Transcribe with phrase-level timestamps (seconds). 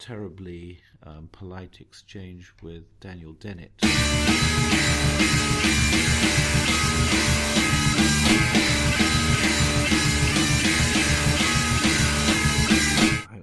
[0.00, 3.70] terribly um, polite exchange with Daniel Dennett.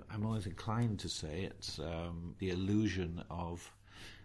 [0.09, 3.71] I'm always inclined to say it's um, the illusion of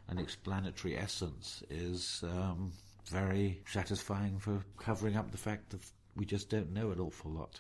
[0.09, 2.73] an explanatory essence is um,
[3.11, 5.81] very satisfying for covering up the fact that
[6.17, 7.59] we just don't know an awful lot.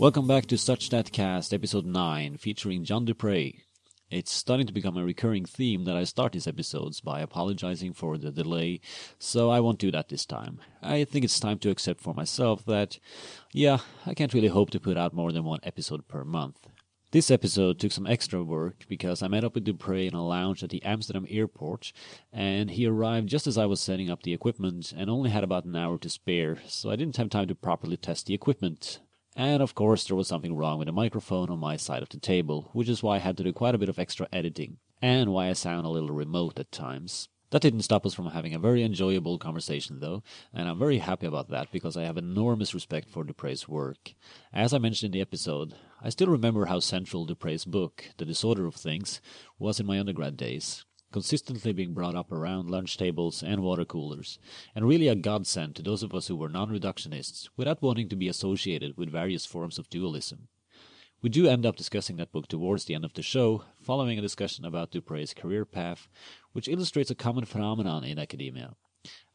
[0.00, 3.62] Welcome back to Such That Cast, episode 9, featuring John Dupre.
[4.10, 8.16] It's starting to become a recurring theme that I start these episodes by apologizing for
[8.16, 8.80] the delay,
[9.18, 10.60] so I won't do that this time.
[10.80, 12.98] I think it's time to accept for myself that,
[13.52, 16.66] yeah, I can't really hope to put out more than one episode per month.
[17.10, 20.64] This episode took some extra work because I met up with Dupre in a lounge
[20.64, 21.92] at the Amsterdam airport,
[22.32, 25.66] and he arrived just as I was setting up the equipment and only had about
[25.66, 29.00] an hour to spare, so I didn't have time to properly test the equipment.
[29.40, 32.20] And of course, there was something wrong with the microphone on my side of the
[32.20, 35.32] table, which is why I had to do quite a bit of extra editing, and
[35.32, 37.30] why I sound a little remote at times.
[37.48, 41.24] That didn't stop us from having a very enjoyable conversation, though, and I'm very happy
[41.24, 44.12] about that because I have enormous respect for Dupre's work.
[44.52, 48.66] As I mentioned in the episode, I still remember how central Dupre's book, The Disorder
[48.66, 49.22] of Things,
[49.58, 54.38] was in my undergrad days consistently being brought up around lunch tables and water coolers,
[54.74, 58.28] and really a godsend to those of us who were non-reductionists without wanting to be
[58.28, 60.48] associated with various forms of dualism.
[61.22, 64.22] We do end up discussing that book towards the end of the show, following a
[64.22, 66.08] discussion about Dupre's career path,
[66.52, 68.74] which illustrates a common phenomenon in academia.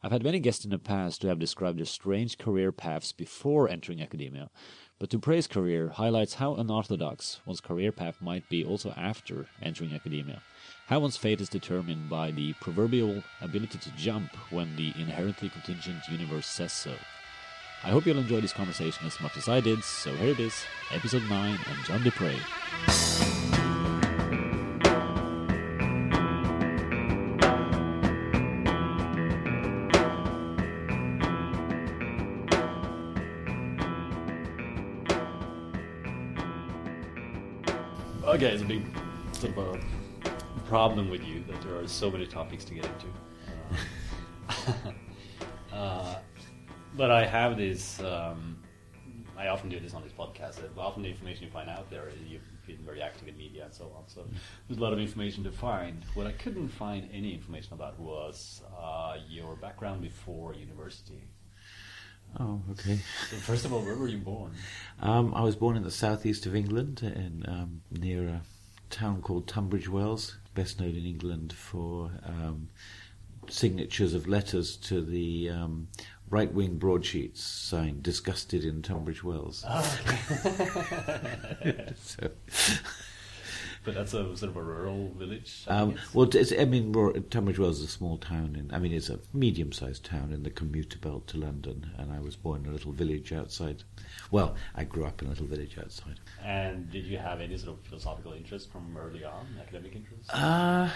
[0.02, 3.68] I've had many guests in the past who have described their strange career paths before
[3.68, 4.50] entering academia,
[4.98, 10.42] but Dupre's career highlights how unorthodox one's career path might be also after entering academia
[10.86, 16.00] how one's fate is determined by the proverbial ability to jump when the inherently contingent
[16.08, 16.92] universe says so.
[17.82, 20.64] I hope you'll enjoy this conversation as much as I did, so here it is,
[20.92, 22.36] episode 9 and John Dupre.
[38.24, 38.84] Okay, it's a big
[39.32, 39.95] sort of a
[40.68, 43.06] problem with you that there are so many topics to get into.
[45.72, 46.16] Uh,
[46.96, 48.00] but I have this.
[48.00, 48.56] Um,
[49.36, 50.58] I often do this on this podcast.
[50.78, 53.92] Often the information you find out there, you've been very active in media and so
[53.94, 54.04] on.
[54.06, 54.26] So
[54.66, 56.02] there's a lot of information to find.
[56.14, 61.24] What I couldn't find any information about was uh, your background before university.
[62.40, 62.98] Oh, okay.
[63.30, 64.52] So first of all, where were you born?
[65.00, 68.40] Um, I was born in the southeast of England, in um, near a
[68.88, 72.68] town called Tunbridge Wells, best known in England for um,
[73.48, 75.86] signatures of letters to the um,
[76.30, 79.98] right wing broadsheets signed "Disgusted in Tunbridge Wells." Oh,
[81.60, 81.84] okay.
[82.02, 82.30] so,
[83.84, 85.64] but that's a sort of a rural village.
[85.68, 86.92] I um, well, it's, I mean,
[87.30, 88.56] Tunbridge Wells is a small town.
[88.58, 92.20] In, I mean, it's a medium-sized town in the commuter belt to London, and I
[92.20, 93.84] was born in a little village outside.
[94.30, 96.20] Well, I grew up in a little village outside.
[96.42, 100.30] And did you have any sort of philosophical interest from early on, academic interest?
[100.32, 100.90] Uh,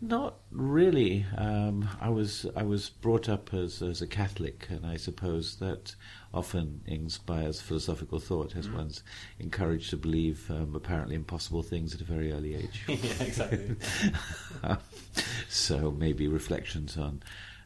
[0.00, 1.24] not really.
[1.36, 5.94] Um, I was I was brought up as as a Catholic, and I suppose that
[6.34, 9.02] often inspires philosophical thought, as one's
[9.38, 12.84] encouraged to believe um, apparently impossible things at a very early age.
[12.88, 13.76] yeah, exactly.
[15.48, 17.22] so maybe reflections on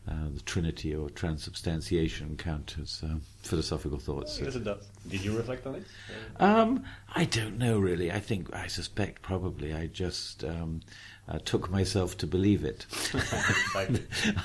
[0.08, 4.40] uh, the Trinity or transubstantiation count as uh, philosophical thoughts.
[4.40, 4.88] yes, it does.
[5.08, 5.84] Did you reflect on it?
[6.38, 6.84] Um,
[7.14, 8.10] I don't know really.
[8.10, 10.80] I think I suspect probably I just um,
[11.28, 12.86] uh, took myself to believe it.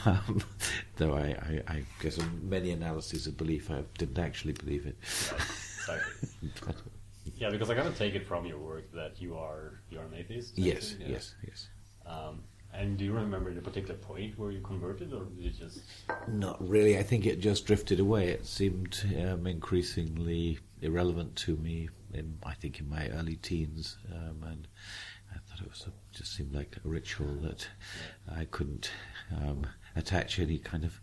[0.06, 0.42] Um,
[0.98, 4.98] though I, I, I guess in many analyses of belief I didn't actually believe it.
[5.88, 6.02] Right.
[6.66, 6.76] But
[7.38, 10.06] Yeah, because I kind of take it from your work that you are you are
[10.06, 10.58] an atheist.
[10.58, 11.08] yes, yeah.
[11.10, 11.68] yes, yes.
[12.06, 12.44] Um,
[12.78, 15.82] and do you remember the particular point where you converted, or did it just?
[16.28, 16.98] Not really.
[16.98, 18.30] I think it just drifted away.
[18.30, 21.90] It seemed um, increasingly irrelevant to me.
[22.14, 24.68] In I think in my early teens, um, and
[25.34, 27.68] I thought it was a, just seemed like a ritual that
[28.34, 28.92] I couldn't
[29.36, 31.00] um, attach any kind of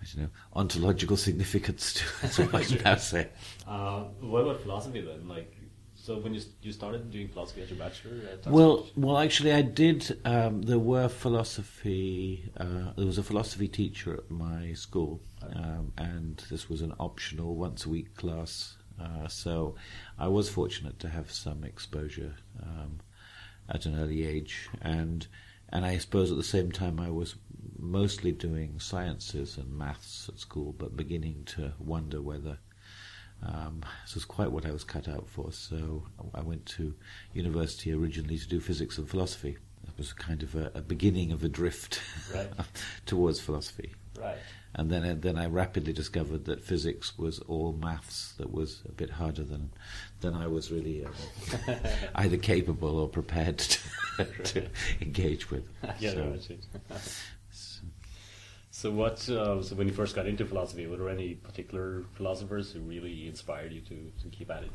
[0.00, 2.04] I don't know ontological significance to.
[2.22, 3.28] That's what I should now say.
[3.66, 5.28] Uh, what about philosophy then?
[5.28, 5.56] Like,
[6.02, 8.12] so when you you started doing philosophy as your bachelor?
[8.32, 10.18] At Well, well, actually, I did.
[10.24, 12.50] Um, there were philosophy.
[12.56, 15.20] Uh, there was a philosophy teacher at my school,
[15.54, 18.76] um, and this was an optional once a week class.
[19.00, 19.76] Uh, so,
[20.18, 23.00] I was fortunate to have some exposure um,
[23.68, 25.26] at an early age, and
[25.68, 27.36] and I suppose at the same time I was
[27.78, 32.58] mostly doing sciences and maths at school, but beginning to wonder whether
[33.42, 35.52] um, this was quite what I was cut out for.
[35.52, 36.04] So
[36.34, 36.94] I went to
[37.32, 39.56] university originally to do physics and philosophy.
[39.86, 42.00] It was kind of a, a beginning of a drift
[42.34, 42.50] Right.
[43.06, 43.94] towards philosophy.
[44.18, 44.36] Right.
[44.74, 49.10] And then, then I rapidly discovered that physics was all maths that was a bit
[49.10, 49.70] harder than
[50.20, 51.74] than I was really uh,
[52.14, 54.66] either capable or prepared to, to
[55.00, 55.64] engage with.
[55.98, 56.60] yeah, So, that's it.
[58.80, 59.28] So what?
[59.28, 63.28] Uh, so when you first got into philosophy, were there any particular philosophers who really
[63.28, 64.70] inspired you to, to keep at it?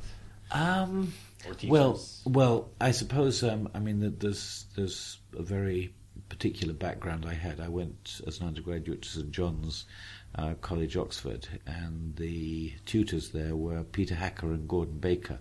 [0.51, 1.11] Um,
[1.47, 1.71] Or teachers?
[1.71, 5.95] well, well, I suppose um, I mean that there's there's a very
[6.29, 7.59] particular background I had.
[7.59, 9.85] I went as an undergraduate to St John's
[10.37, 15.39] uh, College, Oxford, and the tutors there were Peter Hacker and Gordon Baker.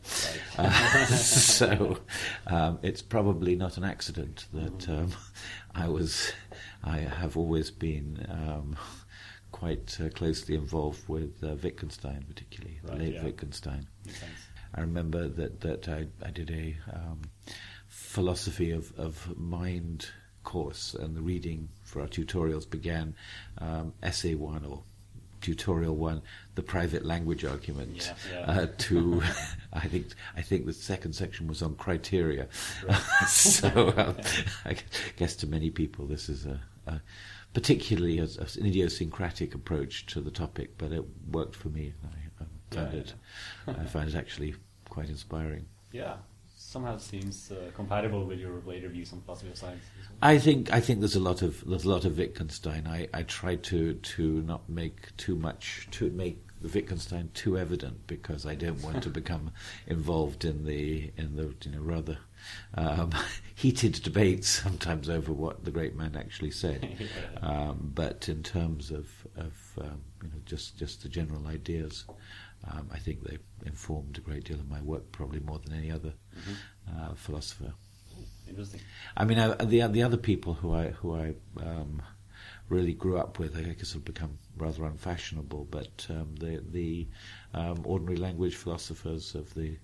[0.58, 0.66] Right.
[0.66, 1.98] Uh, so
[2.46, 5.12] um, it's probably not an accident that um,
[5.74, 6.32] I was.
[6.84, 8.26] I have always been.
[8.30, 8.76] Um,
[9.52, 13.22] Quite uh, closely involved with uh, Wittgenstein, particularly Right, late yeah.
[13.22, 13.86] Wittgenstein.
[14.74, 17.20] I remember that that I, I did a um,
[17.86, 20.08] philosophy of, of mind
[20.42, 23.14] course, and the reading for our tutorials began
[23.58, 24.82] um, essay one or
[25.40, 26.22] tutorial one,
[26.54, 28.12] the private language argument.
[28.32, 28.60] Yeah, yeah.
[28.62, 29.22] Uh, to
[29.72, 30.06] I think
[30.36, 32.48] I think the second section was on criteria.
[33.28, 34.16] so um,
[34.64, 34.76] I
[35.16, 36.60] guess to many people this is a.
[37.52, 41.94] Particularly as, as an idiosyncratic approach to the topic, but it worked for me.
[42.04, 43.14] I, I found Yeah, it.
[43.68, 44.56] I find it actually
[44.88, 45.66] quite inspiring.
[45.92, 46.16] Yeah.
[46.56, 49.84] Somehow it seems uh, compatible with your later views on philosophy of science.
[49.96, 50.30] well.
[50.32, 52.88] I think I think there's a lot of there's a lot of Wittgenstein.
[52.88, 58.44] I, I try to to not make too much to make Wittgenstein too evident because
[58.44, 59.52] I don't want to become
[59.86, 62.18] involved in the in the you know rather
[62.74, 63.10] um,
[63.54, 66.96] heated debates sometimes over what the great man actually said.
[67.42, 72.06] Um, but in terms of of um, you know just just the general ideas,
[72.70, 75.90] um, I think they informed a great deal of my work, probably more than any
[75.90, 76.14] other
[76.88, 77.74] uh, philosopher.
[78.48, 78.80] Interesting.
[79.16, 82.02] I mean, I, the the other people who I who I um,
[82.68, 85.66] really grew up with, I guess, have become rather unfashionable.
[85.70, 87.06] But um, the the
[87.52, 89.76] um, ordinary language philosophers of the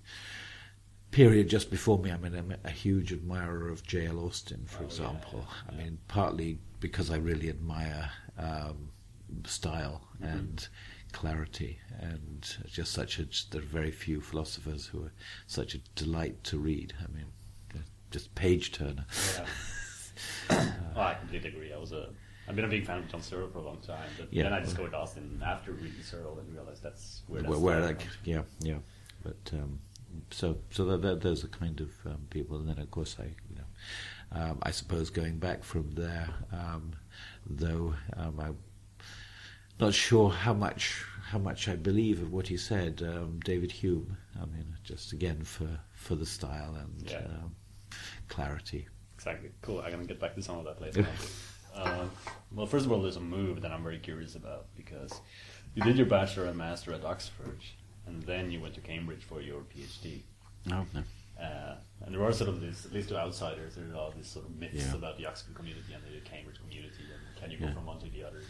[1.11, 4.19] period just before me, I mean, I'm a huge admirer of J.L.
[4.19, 5.45] Austin, for Oh, yeah, example.
[5.47, 8.89] yeah, I mean, partly because I really admire um,
[9.45, 10.37] style Mm-hmm.
[10.37, 10.67] and
[11.13, 15.11] clarity, and just such a there are very few philosophers who are
[15.47, 16.93] such a delight to read.
[17.03, 17.25] I mean,
[18.11, 19.05] just page turner.
[19.35, 19.45] Yeah.
[20.95, 21.73] oh, I completely agree.
[21.73, 22.09] I was a.
[22.47, 24.43] I've been a big fan of John Searle for a long time, but Yeah.
[24.43, 28.05] then I discovered Austin after reading Searle and realized that's where that's where, where like
[28.23, 28.77] yeah yeah
[29.23, 29.79] but um,
[30.31, 33.25] so so that, that those are kind of um, people and then of course I
[33.49, 36.93] you know um, I suppose going back from there um,
[37.45, 38.57] though um, I'm
[39.79, 44.17] not sure how much how much I believe of what he said um, David Hume
[44.41, 47.17] I mean just again for for the style and Yeah.
[47.19, 47.55] um,
[48.27, 49.51] clarity Exactly.
[49.61, 49.81] Cool.
[49.81, 51.05] I'm gonna get back to some of that later.
[51.75, 52.05] uh,
[52.55, 55.13] well, first of all, there's a move that I'm very curious about because
[55.75, 57.59] you did your bachelor and master at Oxford,
[58.11, 60.21] and then you went to Cambridge for your PhD.
[60.65, 61.03] no no
[61.41, 64.45] Uh, and there are sort of this, at least to outsiders, there are these sort
[64.45, 64.95] of myths Yeah.
[64.95, 67.73] about the Oxford community and the Cambridge community, and can you go Yeah.
[67.73, 68.41] from one to the other?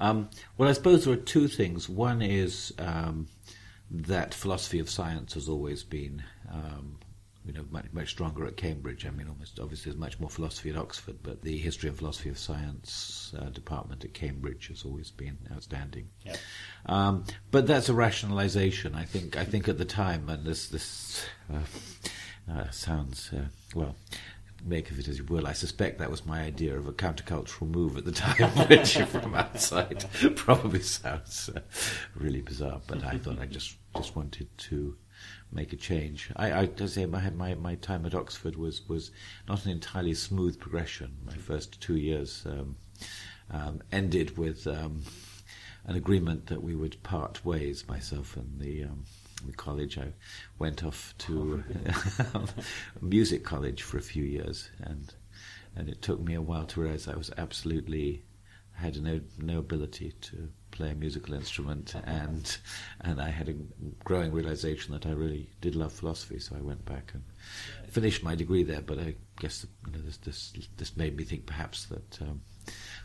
[0.00, 1.88] Um, well, I suppose there are two things.
[1.88, 3.28] One is um,
[3.90, 6.98] that philosophy of science has always been, um,
[7.44, 9.04] you know, much, much stronger at Cambridge.
[9.04, 12.28] I mean, almost obviously there's much more philosophy at Oxford, but the history and philosophy
[12.28, 16.08] of science uh, department at Cambridge has always been outstanding.
[16.24, 16.36] Yeah.
[16.86, 18.94] Um, but that's a rationalization.
[18.94, 19.36] I think.
[19.36, 23.96] I think at the time, and this this uh, uh, sounds uh, well.
[24.64, 25.48] Make of it as you will.
[25.48, 29.34] I suspect that was my idea of a countercultural move at the time, which, from
[29.34, 30.04] outside,
[30.36, 31.58] probably sounds uh,
[32.14, 32.80] really bizarre.
[32.86, 34.96] But I thought I just just wanted to
[35.52, 36.30] make a change.
[36.36, 39.10] I, I say my, my my time at Oxford was was
[39.48, 41.16] not an entirely smooth progression.
[41.24, 42.76] My first two years um,
[43.50, 44.66] um, ended with.
[44.66, 45.02] Um,
[45.84, 49.04] an agreement that we would part ways, myself and the um,
[49.44, 49.98] the college.
[49.98, 50.12] I
[50.58, 51.64] went off to
[53.00, 55.12] music college for a few years, and
[55.74, 58.24] and it took me a while to realize I was absolutely
[58.74, 62.58] had no no ability to play a musical instrument, and
[63.02, 63.54] and I had a
[64.04, 66.40] growing realization that I really did love philosophy.
[66.40, 67.22] So I went back and
[67.88, 68.82] finished my degree there.
[68.82, 72.20] But I guess you know this this this made me think perhaps that.
[72.20, 72.40] Um,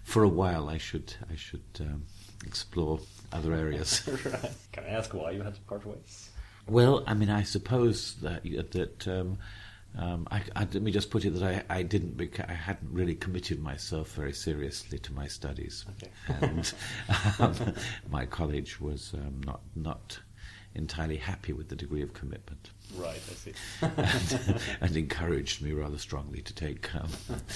[0.04, 2.06] for a while, I should I should um,
[2.46, 3.00] explore
[3.32, 4.08] other areas.
[4.26, 4.52] right.
[4.72, 6.30] Can I ask why you had to part ways?
[6.68, 9.38] Well, I mean, I suppose that that um,
[9.98, 12.92] um, I, I, let me just put it that I, I didn't beca- I hadn't
[12.92, 16.12] really committed myself very seriously to my studies, Okay.
[16.42, 16.74] and
[17.40, 17.74] um,
[18.10, 20.20] my college was um, not not
[20.76, 23.54] entirely happy with the degree of commitment, Right, I see.
[23.82, 27.10] and, and encouraged me rather strongly to take um,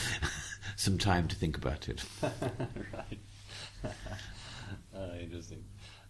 [0.75, 2.03] some time to think about it.
[2.23, 3.19] right.
[4.95, 5.63] uh, interesting.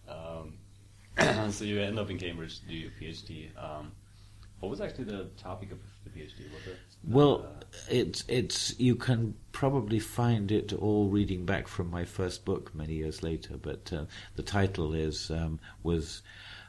[0.08, 0.54] Um,
[1.50, 3.50] so you end up in Cambridge to do your PhD.
[4.62, 6.48] What was actually the topic of the PhD?
[6.54, 6.78] Was it?
[7.02, 12.44] Well, uh, it's it's you can probably find it all reading back from my first
[12.44, 13.56] book many years later.
[13.56, 14.04] But uh,
[14.36, 16.22] the title is um, was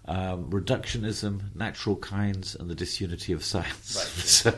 [0.05, 3.95] um, reductionism, natural kinds, and the disunity of science.
[3.95, 4.07] Right.
[4.25, 4.49] so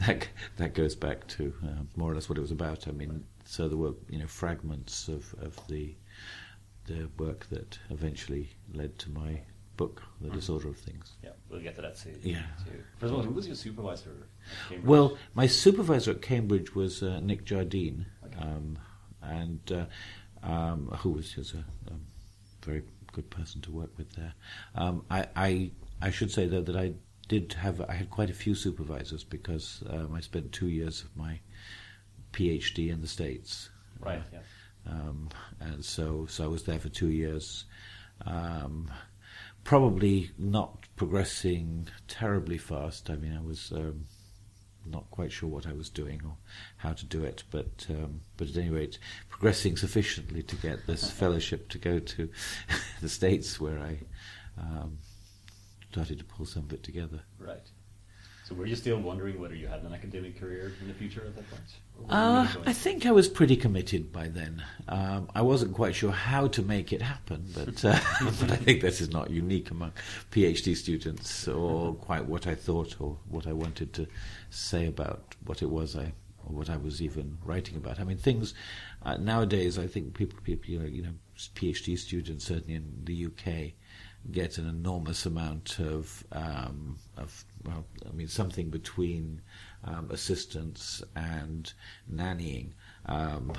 [0.00, 2.86] that that goes back to uh, more or less what it was about.
[2.86, 5.94] I mean, so there were you know fragments of of the
[6.84, 9.40] the work that eventually led to my
[9.76, 11.12] book, The Disorder of Things.
[11.22, 12.18] yeah, we'll get to that soon.
[12.22, 12.42] Yeah.
[12.64, 12.82] Too.
[12.98, 14.10] First of all, who was your supervisor?
[14.10, 14.86] at Cambridge?
[14.88, 18.38] Well, my supervisor at Cambridge was uh, Nick Jardine, Okay.
[18.38, 18.78] um,
[19.22, 19.86] and uh,
[20.46, 22.00] um, who was, was a um,
[22.62, 24.34] very good person to work with there.
[24.74, 25.70] Um, I, I
[26.02, 26.94] I should say though that I
[27.28, 31.16] did have I had quite a few supervisors because um, I spent two years of
[31.16, 31.40] my
[32.32, 33.70] PhD in the States.
[34.00, 34.40] right, yeah.
[34.86, 37.64] Um, and so, so I was there for two years.
[38.26, 38.90] Um,
[39.64, 43.10] probably not progressing terribly fast.
[43.10, 44.04] I mean, I was um,
[44.86, 46.36] not quite sure what I was doing or
[46.76, 51.10] how to do it, but um, but at any rate, progressing sufficiently to get this
[51.10, 52.28] fellowship to go to
[53.00, 53.98] the states, where I
[54.58, 54.98] um,
[55.90, 57.22] started to pull some of it together.
[57.38, 57.70] Right.
[58.44, 61.34] So were you still wondering whether you had an academic career in the future at
[61.34, 61.62] that point?
[61.98, 64.62] Or were you Uh, I think I was pretty committed by then.
[64.86, 67.98] Um, I wasn't quite sure how to make it happen, but, uh,
[68.40, 69.92] but I think this is not unique among
[70.30, 74.06] PhD students, or quite what I thought or what I wanted to
[74.50, 76.12] say about what it was I
[76.46, 77.98] or what I was even writing about.
[77.98, 78.52] I mean, things
[79.02, 79.78] uh, nowadays.
[79.78, 81.14] I think people, people, you know, you know,
[81.54, 83.72] PhD students certainly in the UK
[84.30, 89.40] get an enormous amount of, um, of well, I mean, something between
[89.84, 91.72] um, assistance and
[92.12, 92.72] nannying,
[93.06, 93.52] um,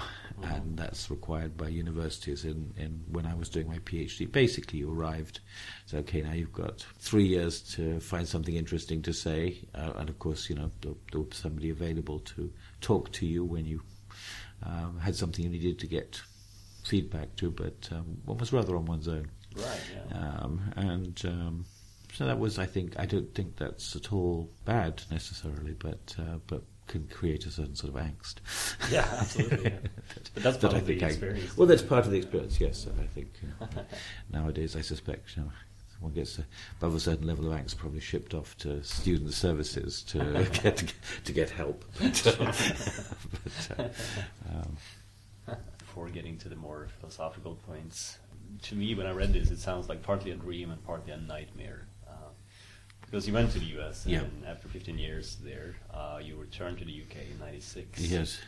[0.43, 2.45] and that's required by universities.
[2.45, 5.41] In, in when I was doing my PhD, basically you arrived,
[5.85, 10.09] so okay, now you've got three years to find something interesting to say, uh, and
[10.09, 13.81] of course, you know, there, there was somebody available to talk to you when you
[14.63, 16.19] um, had something you needed to get
[16.83, 19.27] feedback to, but um, one was rather on one's own.
[19.55, 19.81] Right,
[20.11, 20.17] yeah.
[20.19, 21.65] Um, and um,
[22.13, 26.37] so that was, I think, I don't think that's at all bad necessarily, but uh,
[26.47, 28.35] but can create a certain sort of angst.
[28.91, 29.77] Yeah, absolutely, yeah.
[30.35, 31.57] But that's That part I of the think I- experience.
[31.57, 32.87] well, that's part of the experience, yes.
[33.01, 33.65] I think uh,
[34.31, 35.51] nowadays, I suspect, you know,
[35.99, 36.39] one gets
[36.77, 40.93] above a certain level of angst, probably shipped off to student services to get
[41.23, 41.83] to, get help.
[41.99, 42.53] But, uh,
[43.43, 43.89] but, uh,
[45.49, 48.19] um, Before getting to the more philosophical points,
[48.63, 51.17] to me, when I read this, it sounds like partly a dream and partly a
[51.17, 51.87] nightmare.
[52.07, 52.11] Uh,
[53.01, 54.23] because you went to the US, and Yeah.
[54.51, 58.01] after 15 years there, uh, you returned to the UK in '96.
[58.01, 58.39] yes.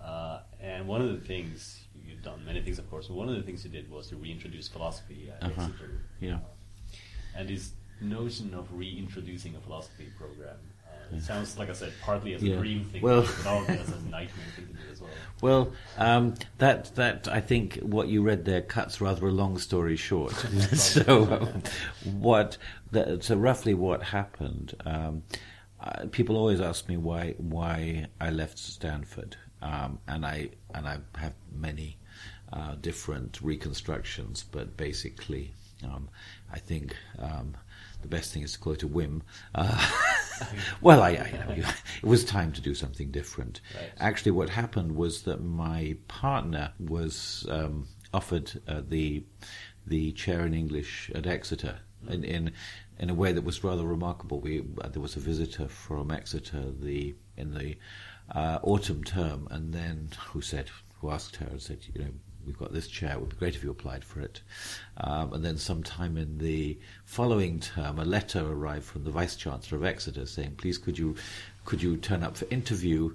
[0.00, 3.36] Uh, and one of the things you've done, many things, of course, but one of
[3.36, 5.62] the things you did was to reintroduce philosophy at Uh-huh.
[5.62, 6.00] Exeter.
[6.20, 6.36] Yeah.
[6.36, 6.40] Uh,
[7.36, 10.58] and this notion of reintroducing a philosophy program,
[11.14, 12.56] it sounds like I said, partly as a Yeah.
[12.56, 15.10] dream thing, Well- but also as a nightmare thing to do as well.
[15.42, 19.96] Well, um, that that I think what you read there cuts rather a long story
[19.96, 20.32] short.
[20.74, 21.62] so, um,
[22.20, 22.58] what?
[22.92, 24.74] That, so roughly what happened?
[24.86, 25.24] Um,
[25.80, 30.98] uh, people always ask me why why I left Stanford, um, and I and I
[31.16, 31.98] have many
[32.52, 36.08] uh, different reconstructions, but basically, um,
[36.52, 36.94] I think.
[37.18, 37.56] Um,
[38.02, 39.22] the best thing is to call it a whim.
[39.54, 39.90] Uh,
[40.80, 41.68] well, I, I, you know,
[42.02, 43.60] it was time to do something different.
[43.74, 43.90] Right.
[43.98, 49.24] Actually, what happened was that my partner was um, offered uh, the
[49.86, 52.52] the chair in English at Exeter in, in
[52.98, 54.40] in a way that was rather remarkable.
[54.40, 57.76] We uh, there was a visitor from Exeter the in the
[58.30, 60.70] uh, autumn term, and then who said
[61.00, 62.10] who asked her and said, you know.
[62.46, 63.12] We've got this chair.
[63.12, 64.40] It would be great if you applied for it.
[64.98, 69.78] Um, and then, sometime in the following term, a letter arrived from the vice chancellor
[69.78, 71.16] of Exeter saying, "Please, could you
[71.64, 73.14] could you turn up for interview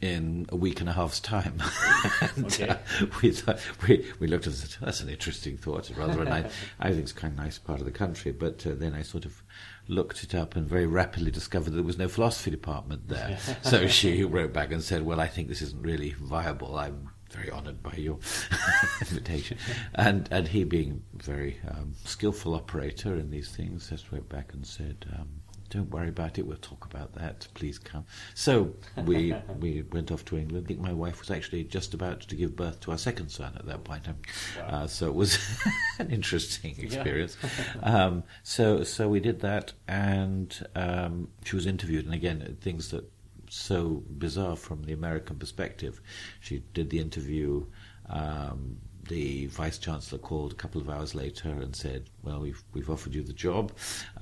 [0.00, 1.60] in a week and a half's time.
[2.36, 2.68] and, Okay.
[2.68, 2.76] uh,
[3.20, 5.90] we, thought, we, we looked at it that's an interesting thought.
[5.90, 8.32] It's rather a nice, I think it's kind of nice part of the country.
[8.32, 9.42] But uh, then I sort of
[9.88, 13.38] looked it up and very rapidly discovered that there was no philosophy department there.
[13.62, 16.76] so she wrote back and said, well, I think this isn't really viable.
[16.76, 18.18] I'm very honoured by your
[19.00, 19.58] invitation.
[19.94, 24.52] And and he being a very um, skillful operator in these things, just went back
[24.54, 25.28] and said, um,
[25.70, 26.46] don't worry about it.
[26.46, 27.46] We'll talk about that.
[27.52, 28.06] Please come.
[28.34, 28.72] So
[29.04, 30.64] we we went off to England.
[30.64, 33.52] I think my wife was actually just about to give birth to our second son
[33.56, 34.08] at that point.
[34.08, 34.16] Um,
[34.58, 34.66] Wow.
[34.68, 35.38] Uh, so it was
[35.98, 36.84] an interesting Yeah.
[36.86, 37.36] experience.
[37.82, 43.04] um, so so we did that, and um, she was interviewed, and again things that
[43.50, 46.00] so bizarre from the American perspective.
[46.40, 47.66] She did the interview.
[48.08, 48.78] Um,
[49.08, 53.14] the vice chancellor called a couple of hours later and said, "Well, we've we've offered
[53.14, 53.72] you the job."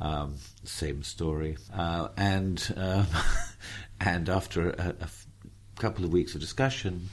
[0.00, 3.06] Um, same story, uh, and um,
[4.00, 5.26] and after a, a f-
[5.76, 7.08] couple of weeks of discussion,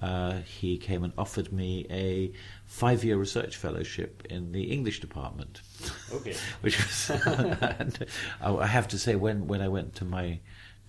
[0.00, 2.32] uh, he came and offered me a
[2.66, 5.60] five-year research fellowship in the English department
[6.14, 6.34] Okay.
[6.62, 7.98] which was and
[8.40, 10.40] I I have to say when when I went to my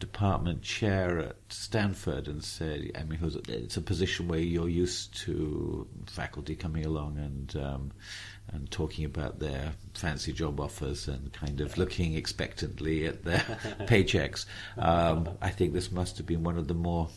[0.02, 5.88] department chair at Stanford and said I mean it's a position where you're used to
[6.08, 7.92] faculty coming along and um,
[8.52, 13.40] and talking about their fancy job offers and kind of looking expectantly at their
[13.82, 14.46] paychecks
[14.78, 17.08] um, I think this must have been one of the more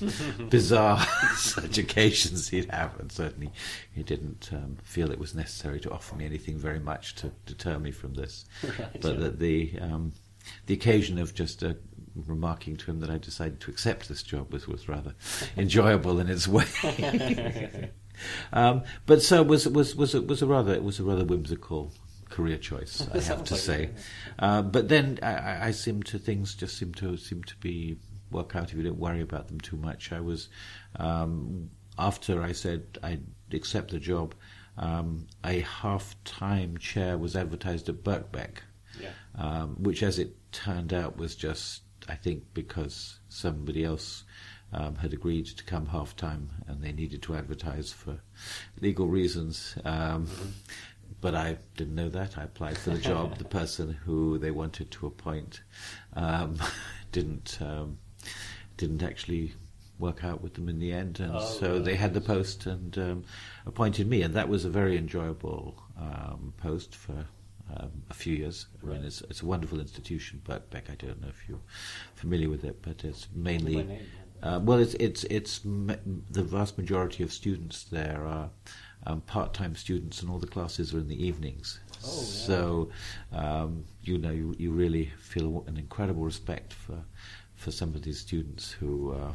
[0.50, 0.98] bizarre
[1.36, 3.50] such occasions he'd have, and certainly
[3.94, 7.78] he didn't um, feel it was necessary to offer me anything very much to deter
[7.78, 8.44] me from this.
[8.62, 9.20] Right, but yeah.
[9.20, 10.12] that the um,
[10.66, 11.74] the occasion of just uh,
[12.14, 15.14] remarking to him that I decided to accept this job was, was rather
[15.56, 16.66] enjoyable in its way.
[18.52, 21.92] um, but so was was was a, was a rather it was a rather whimsical
[22.30, 23.82] career choice, I have to like say.
[23.84, 23.94] it,
[24.38, 27.98] Uh, but then I, I- I seem to things just seem to seem to be
[28.30, 30.10] work out if you don't worry about them too much.
[30.12, 30.48] I was
[30.96, 34.34] um, after I said I'd accept the job.
[34.76, 38.56] Um, a half-time chair was advertised at Birkbeck,
[39.00, 39.10] Yeah.
[39.38, 44.24] um, which, as it turned out, was just I think because somebody else
[44.72, 48.18] um, had agreed to come half-time and they needed to advertise for
[48.80, 49.76] legal reasons.
[49.84, 50.28] Um,
[51.20, 52.36] but I didn't know that.
[52.36, 53.38] I applied for the job.
[53.38, 55.62] the person who they wanted to appoint
[56.14, 56.58] um,
[57.12, 57.98] didn't um,
[58.76, 59.54] didn't actually
[59.98, 62.98] work out with them in the end, and Oh, so they had the post and
[62.98, 63.24] um,
[63.64, 67.26] appointed me, and that was a very enjoyable um, post for.
[67.74, 68.66] Um, a few years.
[68.82, 70.90] I mean, it's, it's a wonderful institution, Birkbeck.
[70.90, 71.62] I don't know if you're
[72.14, 74.00] familiar with it, but it's mainly By name,
[74.42, 74.56] yeah.
[74.56, 75.96] uh, well, it's it's it's ma-
[76.30, 78.50] the vast majority of students there are
[79.06, 81.80] um, part-time students, and all the classes are in the evenings.
[82.04, 82.24] Oh, yeah.
[82.46, 82.90] So,
[83.32, 87.02] um, you know, you, you really feel an incredible respect for
[87.54, 89.32] for some of these students who are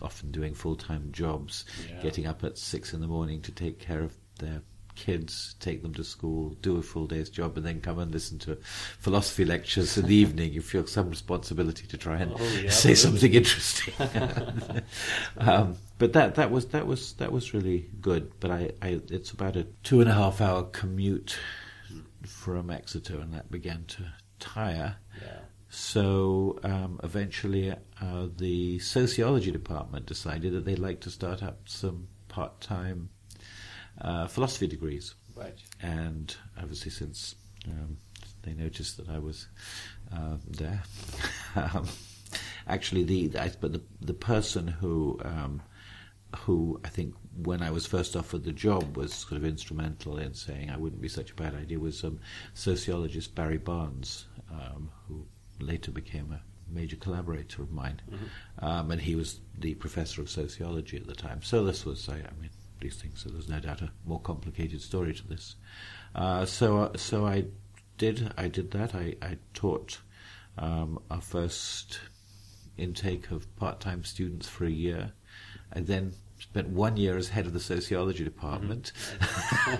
[0.00, 2.00] often doing full-time jobs, Yeah.
[2.02, 4.62] getting up at six in the morning to take care of their
[4.96, 8.38] kids, take them to school, do a full day's job, and then come and listen
[8.40, 8.56] to
[8.98, 10.52] philosophy lectures in the evening.
[10.52, 12.94] You feel some responsibility to try and Oh, yeah, say absolutely.
[12.96, 13.94] something interesting.
[15.38, 18.32] um, but that that was that was that was really good.
[18.40, 21.38] But I, I it's about a two and a half hour commute
[22.26, 24.96] from Exeter, and that began to tire.
[25.22, 25.38] Yeah.
[25.68, 32.08] So um, eventually, uh, the sociology department decided that they'd like to start up some
[32.28, 33.10] part-time
[34.00, 35.58] uh, philosophy degrees Right.
[35.82, 37.34] and obviously since
[37.68, 37.98] um,
[38.42, 39.48] they noticed that I was
[40.12, 40.82] uh, there,
[41.56, 41.86] um,
[42.66, 45.62] actually the I, but the the person who um,
[46.36, 50.32] who I think when I was first offered the job was sort of instrumental in
[50.34, 52.18] saying I wouldn't be such a bad idea was um,
[52.54, 55.26] sociologist Barry Barnes, um, who
[55.60, 56.40] later became a
[56.72, 58.00] major collaborator of mine,
[58.60, 61.42] um, and he was the professor of sociology at the time.
[61.42, 63.22] So this was, I, I mean, these things.
[63.22, 65.56] So there's no doubt a more complicated story to this.
[66.14, 67.46] Uh, so, uh, so I
[67.98, 68.94] did, I did that.
[68.94, 69.98] I, I taught
[70.58, 72.00] um, our first
[72.76, 75.12] intake of part-time students for a year.
[75.72, 78.92] I then spent one year as head of the sociology department,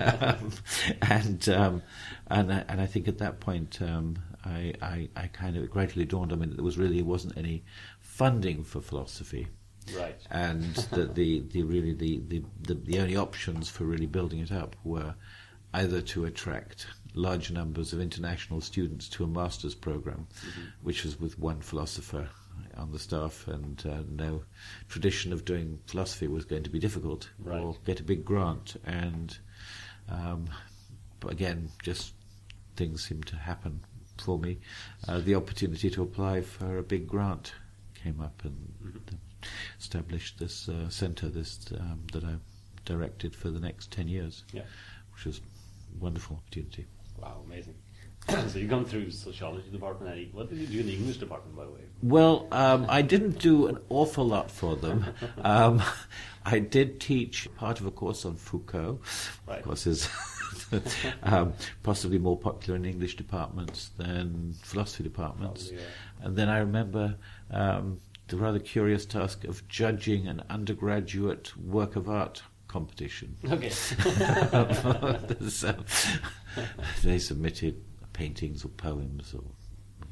[0.01, 0.53] um,
[1.03, 1.83] and um,
[2.29, 5.71] and I, and I think at that point um, I, I I kind of it
[5.71, 7.65] gradually dawned on me that there was really wasn't any
[8.01, 9.49] funding for philosophy
[9.97, 10.19] Right.
[10.31, 14.51] and that the, the really the, the, the, the only options for really building it
[14.53, 15.15] up were
[15.75, 20.27] either to attract large numbers of international students to a master's program,
[20.83, 22.29] which was with one philosopher
[22.77, 24.43] on the staff, and uh, no
[24.89, 27.61] tradition of doing philosophy was going to be difficult, Right.
[27.61, 29.37] or get a big grant, and
[30.11, 30.47] um,
[31.21, 32.13] but again, just
[32.77, 33.81] things seemed to happen
[34.19, 34.59] for me.
[35.09, 37.53] Uh, the opportunity to apply for a big grant
[38.03, 38.73] came up, and
[39.79, 42.37] established this uh, centre this um, that I
[42.85, 44.63] directed for the next ten years, Yeah.
[45.15, 46.87] which was a wonderful opportunity.
[47.19, 47.75] Wow, amazing.
[48.49, 50.35] so you've gone through sociology department.
[50.35, 51.81] What did you do in the English department, by the way?
[52.03, 55.05] Well, um, I didn't do an awful lot for them.
[55.43, 55.83] Um,
[56.45, 59.01] I did teach part of a course on Foucault.
[59.49, 59.59] Right.
[59.59, 60.09] Of course, is
[61.23, 65.65] um, possibly more popular in English departments than philosophy departments.
[65.69, 66.25] Probably, yeah.
[66.27, 67.17] And then I remember
[67.51, 73.37] um, the rather curious task of judging an undergraduate work of art competition.
[73.49, 73.69] Okay.
[75.49, 75.75] so
[77.03, 79.45] they submitted paintings or poems or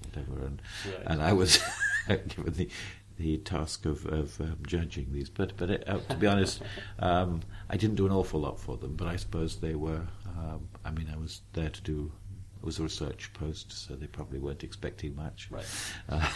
[0.05, 1.03] whatever, and Right.
[1.07, 1.59] and I was
[2.09, 2.69] given the
[3.17, 5.31] the task of, of um, judging these.
[5.31, 6.63] But but it, uh, to be honest,
[6.99, 8.97] um, I didn't do an awful lot for them.
[8.97, 10.03] But I suppose they were.
[10.37, 12.13] Um, I mean, I was there to do.
[12.65, 15.49] It was a research post, so they probably weren't expecting much.
[15.51, 15.67] Right.
[16.09, 16.27] Uh,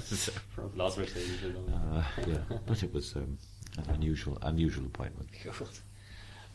[0.00, 1.96] so, From philosopher to usually don't know.
[1.96, 3.38] uh, yeah, but it was um,
[3.78, 5.30] an unusual unusual appointment.
[5.42, 5.66] Cool.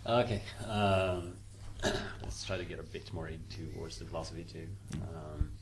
[0.06, 0.44] Okay.
[0.64, 1.34] Um,
[2.22, 4.68] let's try to get a bit more into towards the philosophy too.
[4.94, 5.54] Um,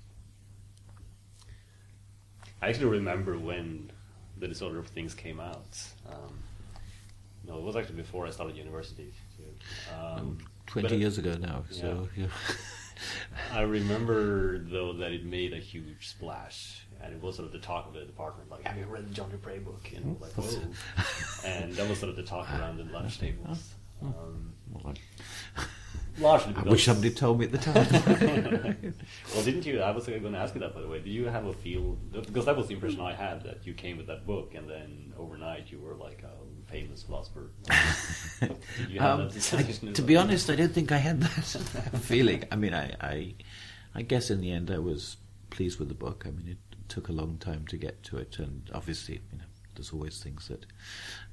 [2.61, 3.93] I actually remember when
[4.37, 5.81] the disorder of things came out.
[6.05, 6.37] Um,
[7.47, 9.13] no, it was actually before I started university.
[9.37, 9.95] Too.
[9.97, 12.27] Um, Twenty years ago now, so yeah.
[13.51, 17.59] I remember though that it made a huge splash, and it was sort of the
[17.59, 18.49] talk of the department.
[18.49, 19.91] Like, have you read the John Dupre book?
[19.95, 20.61] And like, whoa!
[21.45, 23.73] and that was sort of the talk around the lunch tables.
[24.01, 24.93] Um, Well,
[25.57, 25.63] I-
[26.19, 27.87] largely I wish somebody told me at the time.
[29.35, 29.81] well, didn't you?
[29.81, 30.99] I was going to ask you that by the way.
[30.99, 31.97] Did you have a feel?
[32.11, 35.13] Because that was the impression I had that you came with that book, and then
[35.17, 36.31] overnight you were like a
[36.67, 37.49] famous philosopher.
[38.39, 38.57] Did
[38.89, 42.43] you have Um, I- to be honest, I don't think I had that feeling.
[42.51, 43.33] I mean, I, I,
[43.95, 45.17] I guess in the end I was
[45.49, 46.23] pleased with the book.
[46.27, 46.57] I mean, it
[46.89, 49.43] took a long time to get to it, and obviously, you know,
[49.75, 50.65] there's always things that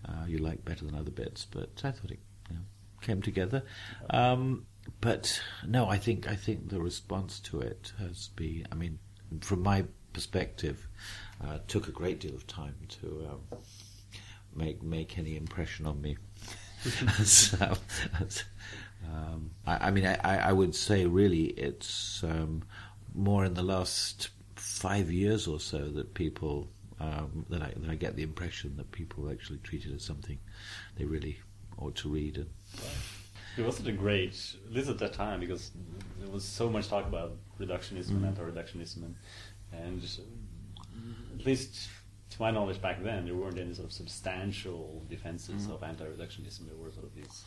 [0.08, 1.46] uh, you like better than other bits.
[1.50, 2.20] But I thought it
[2.50, 2.62] you know,
[3.00, 3.62] came together.
[4.10, 4.66] Um,
[5.00, 8.66] but no, I think I think the response to it has been.
[8.70, 8.98] I mean,
[9.40, 10.86] from my perspective,
[11.42, 13.58] uh, took a great deal of time to um,
[14.56, 16.16] make make any impression on me.
[17.24, 17.76] so,
[19.06, 22.62] um, I, I mean, I, I would say really it's um,
[23.14, 26.68] more in the last five years or so that people
[27.00, 30.38] um, that I that I get the impression that people actually treat it as something
[30.96, 31.38] they really
[31.78, 32.36] ought to read.
[32.36, 32.50] And,
[33.56, 35.70] It wasn't a great, at least at that time, because
[36.18, 39.14] there was so much talk about reductionism and anti-reductionism, and,
[39.72, 40.02] and
[41.38, 41.88] at least
[42.34, 46.66] to my knowledge back then, there weren't any sort of substantial defenses of anti-reductionism.
[46.66, 47.44] There were sort of these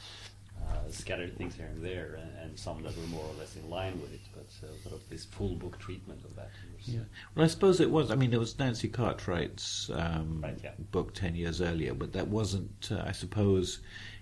[0.66, 3.70] uh, scattered things here and there, and, and some that were more or less in
[3.70, 6.50] line with it, but uh, sort of this full book treatment of that.
[6.86, 7.02] Yeah.
[7.36, 8.12] Well, I suppose it was.
[8.12, 10.72] I mean, it was Nancy Cartwright's um, Right, yeah.
[10.92, 12.90] book ten years earlier, but that wasn't.
[12.92, 13.80] Uh, I suppose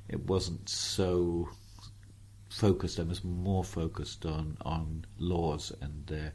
[0.10, 1.50] it wasn't so
[2.56, 3.00] focused.
[3.00, 6.34] I was more focused on on laws and their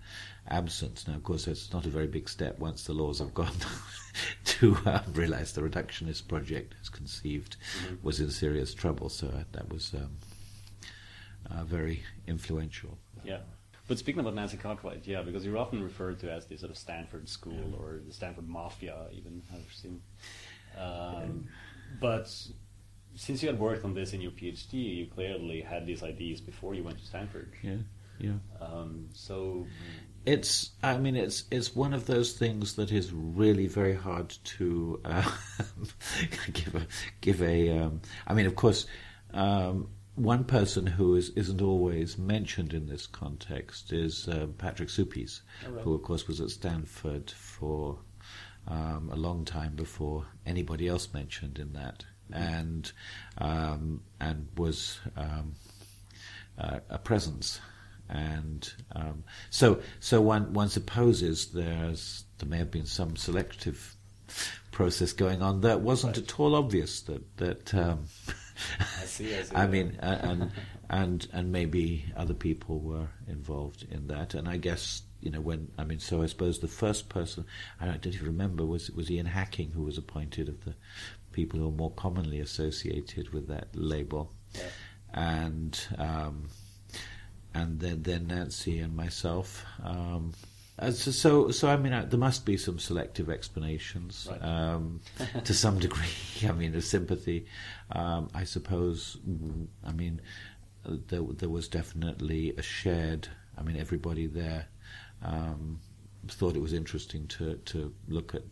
[0.48, 1.08] absence.
[1.08, 3.56] Now, of course, it's not a very big step once the laws have gone
[4.44, 7.56] to uh, realise the reductionist project, as conceived,
[7.86, 8.02] Mhm.
[8.02, 9.08] was in serious trouble.
[9.08, 10.16] So uh, that was um,
[11.50, 12.98] uh, very influential.
[13.24, 13.40] Yeah.
[13.88, 16.78] But speaking about Nancy Cartwright, yeah, because you're often referred to as the sort of
[16.78, 20.00] Stanford School or the Stanford Mafia, even I've seen.
[20.78, 21.48] Um,
[22.00, 22.30] but
[23.14, 26.74] since you had worked on this in your PhD, you clearly had these ideas before
[26.74, 27.52] you went to Stanford.
[27.62, 27.76] Yeah,
[28.18, 28.34] yeah.
[28.60, 29.66] Um, so
[30.26, 35.00] It's, I mean, it's it's one of those things that is really very hard to
[35.04, 35.30] uh,
[36.52, 36.86] give a
[37.20, 37.78] give a.
[37.78, 38.86] Um, I mean, of course,
[39.32, 45.42] um, one person who is isn't always mentioned in this context is uh, Patrick Suppes,
[45.66, 45.82] Oh, right.
[45.84, 47.98] who of course was at Stanford for
[48.68, 52.92] um, a long time before anybody else mentioned in that, and
[53.38, 54.98] um, and was.
[55.16, 55.54] Um,
[56.58, 57.58] uh, a presence,
[58.08, 63.96] and um, so so one one supposes there's there may have been some selective
[64.70, 66.24] process going on that wasn't Right.
[66.30, 67.74] at all obvious that that.
[67.74, 68.04] Um,
[68.78, 69.54] I see, I see.
[69.56, 70.50] I mean, uh, and
[70.90, 75.70] and and maybe other people were involved in that, and I guess you know when
[75.78, 77.46] I mean, so I suppose the first person
[77.80, 80.74] I don't even remember was was Ian Hacking who was appointed of the
[81.32, 84.62] people who are more commonly associated with that label Yeah.
[85.14, 86.48] and um,
[87.54, 89.64] and then then Nancy and myself.
[89.82, 90.32] Um,
[90.78, 94.42] uh, so, so so I mean uh, there must be some selective explanations Right.
[94.42, 95.00] um,
[95.44, 96.14] to some degree.
[96.48, 97.46] I mean of sympathy.
[97.92, 99.18] Um, I suppose.
[99.86, 100.20] I mean
[101.08, 103.28] there there was definitely a shared.
[103.58, 104.66] I mean everybody there
[105.22, 105.80] um,
[106.28, 108.42] thought it was interesting to to look at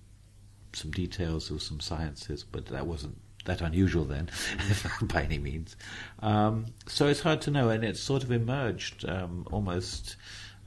[0.72, 4.28] some details of some sciences, but that wasn't that unusual then,
[5.02, 5.76] by any means.
[6.20, 10.16] Um, so it's hard to know, and it's sort of emerged um, almost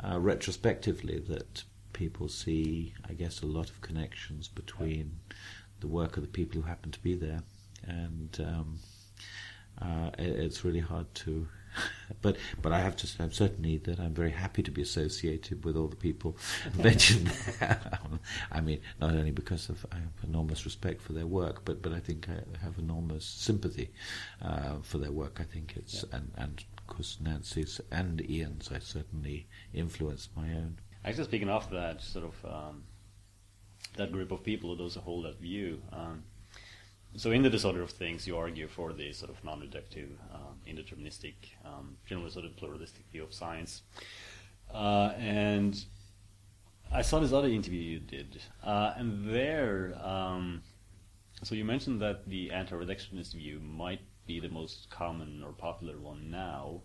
[0.03, 5.19] uh, retrospectively that people see, I guess, a lot of connections between
[5.79, 7.41] the work of the people who happen to be there,
[7.85, 8.79] and um,
[9.81, 11.47] uh, it, it's really hard to
[12.21, 15.75] but but I have to say certainly that I'm very happy to be associated with
[15.75, 16.37] all the people
[16.77, 17.27] mentioned
[17.59, 17.99] there.
[18.51, 21.93] I mean, not only because of I have enormous respect for their work, but but
[21.93, 23.89] I think I have enormous sympathy
[24.41, 25.39] uh, for their work.
[25.39, 26.17] I think it's Yeah.
[26.17, 30.77] and and of course Nancy's and Ian's I certainly influenced my own.
[31.03, 32.83] Actually, speaking of that sort of um,
[33.97, 35.81] that group of people, those who hold that view.
[35.91, 36.23] Um,
[37.15, 41.33] so, in the disorder of things, you argue for the sort of non-reductive, um, indeterministic,
[41.65, 43.83] um, generally sort of pluralistic view of science.
[44.73, 45.83] Uh, and
[46.91, 50.61] I saw this other interview you did, uh, and there, um,
[51.43, 56.29] so you mentioned that the anti-reductionist view might be the most common or popular one
[56.29, 56.81] now,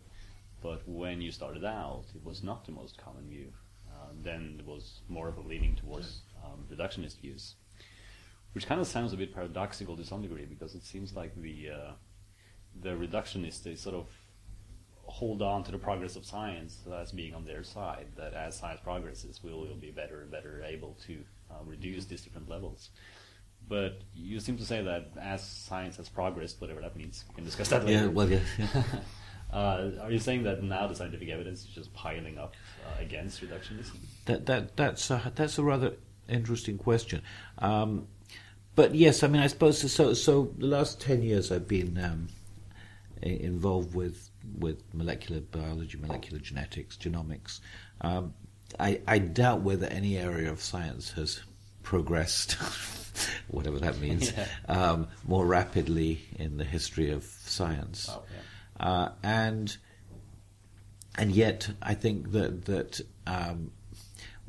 [0.63, 3.53] but when you started out, it was not the most common view.
[3.89, 7.55] Uh, then it was more of a leaning towards um, reductionist views,
[8.53, 11.71] which kind of sounds a bit paradoxical to some degree because it seems like the
[11.71, 11.93] uh,
[12.83, 14.07] the reductionists they sort of
[15.05, 18.07] hold on to the progress of science as being on their side.
[18.17, 21.19] That as science progresses, we will be better and better able to
[21.51, 22.91] uh, reduce these different levels.
[23.69, 27.45] But you seem to say that as science has progressed, whatever that means, we can
[27.45, 28.05] discuss that later.
[28.05, 28.41] Yeah, well, yeah.
[29.53, 33.41] Uh, are you saying that now the scientific evidence is just piling up uh, against
[33.41, 33.97] reductionism?
[34.25, 35.93] That that that's a, that's a rather
[36.29, 37.23] interesting question.
[37.59, 38.09] Um,
[38.75, 40.15] but yes, I mean, I suppose so.
[40.15, 42.29] So the last ten years, I've been um,
[43.23, 47.61] involved with with molecular biology, molecular genetics, genomics.
[48.01, 48.35] Um,
[48.79, 51.41] I, I doubt whether any area of science has
[51.83, 52.53] progressed,
[53.49, 54.47] whatever that means, Yeah.
[54.69, 58.09] um, more rapidly in the history of science.
[58.11, 58.23] Oh,
[58.81, 58.87] yeah.
[58.87, 59.77] Uh, and
[61.19, 63.71] and yet I think that that um,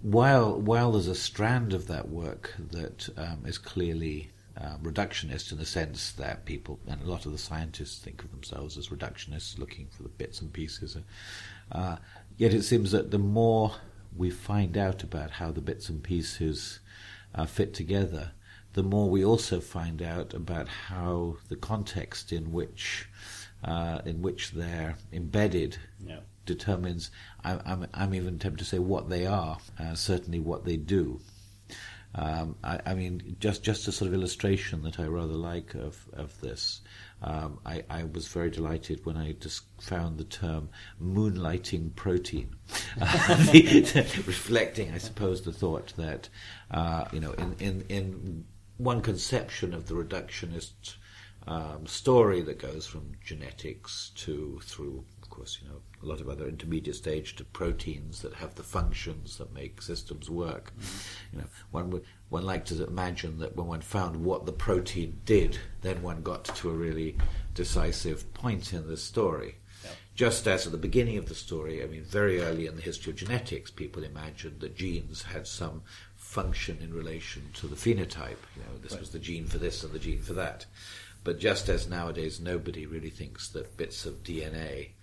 [0.02, 5.58] while while there's a strand of that work that um, is clearly um, reductionist in
[5.58, 9.60] the sense that people and a lot of the scientists think of themselves as reductionists,
[9.60, 10.98] looking for the bits and pieces.
[11.72, 11.98] Uh,
[12.38, 13.74] yet it seems that the more
[14.16, 16.80] we find out about how the bits and pieces
[17.36, 18.32] uh, fit together,
[18.74, 23.08] the more we also find out about how the context in which
[23.64, 26.20] uh, in which they're embedded Yeah.
[26.46, 27.10] determines.
[27.44, 29.58] I, I'm I'm even tempted to say what they are.
[29.80, 31.20] Uh, certainly, what they do.
[32.18, 36.06] Um, I, I mean, just just a sort of illustration that I rather like of
[36.14, 36.82] of this.
[37.22, 40.70] Um, I, I was very delighted when I just found the term
[41.02, 42.56] moonlighting protein,
[44.28, 46.30] reflecting, I suppose, the thought that
[46.70, 48.46] uh, you know, in, in in
[48.78, 50.96] one conception of the reductionist
[51.48, 55.06] um, story that goes from genetics to through,
[55.38, 59.38] course, you know, a lot of other intermediate stage to proteins that have the functions
[59.38, 60.74] that make systems work.
[60.80, 61.36] Mm-hmm.
[61.36, 65.22] You know, one would one liked to imagine that when one found what the protein
[65.26, 67.16] did, then one got to a really
[67.54, 69.56] decisive point in the story.
[70.16, 73.12] Just as at the beginning of the story, I mean, very early in the history
[73.12, 75.84] of genetics, people imagined that genes had some
[76.16, 78.42] function in relation to the phenotype.
[78.56, 79.02] You know, this Right.
[79.02, 80.66] was the gene for this and the gene for that.
[81.24, 84.94] But just as nowadays nobody really thinks that bits of DNA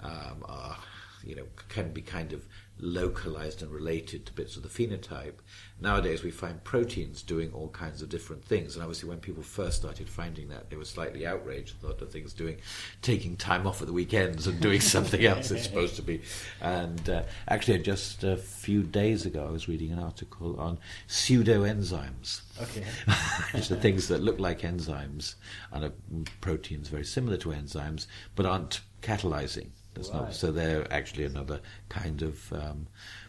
[0.00, 0.76] um, are,
[1.24, 2.46] you know, can be kind of
[2.78, 5.34] localized and related to bits of the phenotype,
[5.80, 8.74] nowadays we find proteins doing all kinds of different things.
[8.74, 11.76] And obviously, when people first started finding that, they were slightly outraged.
[11.80, 12.58] Thought the things doing,
[13.00, 16.22] taking time off at the weekends and doing something else it's supposed to be.
[16.60, 20.78] And uh, actually, just a few days ago, I was reading an article on
[21.08, 22.42] pseudoenzymes.
[22.60, 22.84] Okay.
[23.52, 25.34] which are things that look like enzymes
[25.72, 25.92] and are
[26.40, 29.70] proteins very similar to enzymes, but aren't catalyzing.
[29.94, 30.22] That's Right.
[30.22, 32.86] not, so they're actually another kind of um,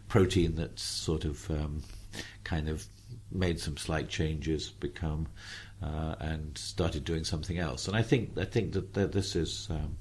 [0.08, 1.84] protein that's sort of um,
[2.43, 2.86] kind of
[3.32, 5.28] made some slight changes, become
[5.82, 7.88] uh, and started doing something else.
[7.88, 9.97] And I think I think that, that this is um,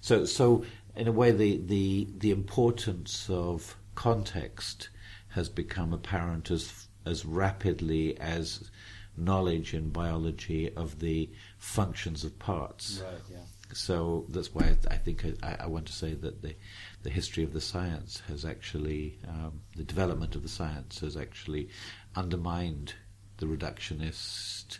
[0.00, 0.24] so.
[0.24, 0.64] So
[0.96, 4.88] in a way, the, the the importance of context
[5.28, 8.70] has become apparent as as rapidly as
[9.16, 13.02] knowledge in biology of the functions of parts.
[13.04, 13.20] Right.
[13.30, 13.38] Yeah.
[13.74, 16.54] So that's why I, I think I, I want to say that the
[17.02, 21.68] the history of the science has actually um, the development of the science has actually
[22.16, 22.94] undermined
[23.38, 24.78] the reductionist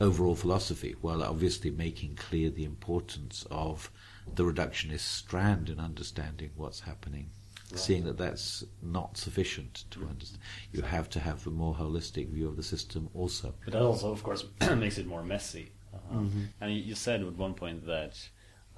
[0.00, 3.90] overall philosophy, while obviously making clear the importance of
[4.34, 7.30] the reductionist strand in understanding what's happening.
[7.70, 7.80] Right.
[7.80, 10.40] Seeing that that's not sufficient to understand,
[10.72, 13.54] you have to have a more holistic view of the system also.
[13.64, 14.44] But that also, of course,
[14.76, 15.72] makes it more messy.
[16.10, 16.18] Uh,
[16.60, 18.28] And you, you said at one point that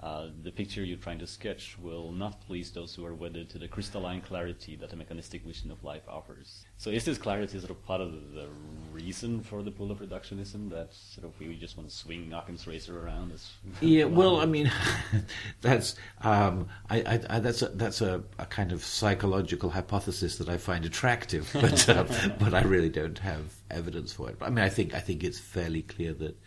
[0.01, 3.59] uh, the picture you're trying to sketch will not please those who are wedded to
[3.59, 6.67] the crystalline clarity that a mechanistic vision of life offers.
[6.77, 8.47] So, is this clarity sort of part of the
[8.93, 12.67] reason for the pull of reductionism that sort of we just want to swing Occam's
[12.67, 13.33] razor around?
[13.33, 14.71] As yeah, well, I mean,
[15.63, 20.51] that's um, I, I, I, that's a, that's a, a, kind of psychological hypothesis that
[20.51, 22.05] I find attractive, but uh,
[22.39, 24.39] but I really don't have evidence for it.
[24.39, 26.39] But, I mean, I think I think it's fairly clear that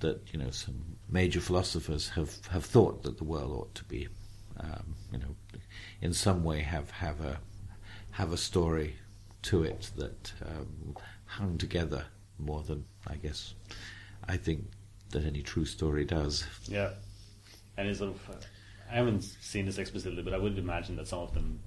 [0.00, 4.08] that you know some major philosophers have, have thought that the world ought to be,
[4.58, 5.36] um, you know,
[6.00, 7.38] in some way have have a
[8.10, 8.96] have a story
[9.42, 12.06] to it that um, hung together
[12.38, 13.54] more than I guess
[14.26, 14.64] I think
[15.10, 16.44] that any true story does.
[16.66, 16.90] Yeah,
[17.76, 18.38] and it's sort of uh,
[18.90, 21.60] I haven't seen this explicitly, but I would imagine that some of them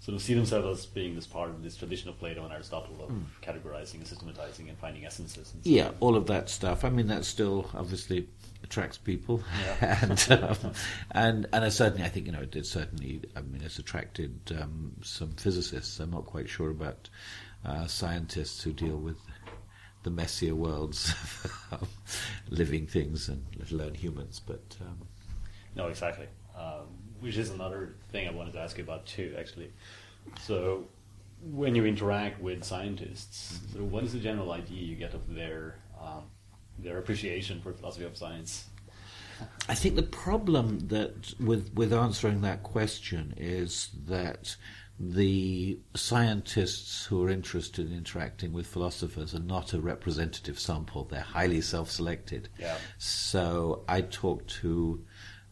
[0.00, 3.02] sort of see themselves as being this part of this tradition of Plato and Aristotle
[3.02, 3.24] of mm.
[3.42, 5.52] categorizing and systematizing and finding essences.
[5.54, 6.84] And yeah, all of that stuff.
[6.84, 8.28] I mean, that's still obviously
[8.74, 9.98] attracts people, yeah.
[10.02, 10.72] and um,
[11.12, 13.22] and and I certainly, I think you know, it, certainly.
[13.36, 16.00] I mean, it's attracted um, some physicists.
[16.00, 17.08] I'm not quite sure about
[17.64, 19.16] uh, scientists who deal with
[20.02, 21.14] the messier worlds
[21.70, 21.88] of
[22.50, 24.40] living things and let alone humans.
[24.44, 25.06] But um,
[25.76, 26.26] no, exactly.
[26.58, 26.86] Um,
[27.20, 29.72] which is another thing I wanted to ask you about too, actually.
[30.40, 30.88] So,
[31.40, 33.78] when you interact with scientists, mm-hmm.
[33.78, 36.24] so what is the general idea you get of their um,
[36.78, 38.66] their appreciation for philosophy of science?
[39.68, 44.56] I think the problem that with with answering that question is that
[44.98, 51.20] the scientists who are interested in interacting with philosophers are not a representative sample; they're
[51.20, 52.48] highly self-selected.
[52.58, 52.76] Yeah.
[52.98, 55.04] So I talked to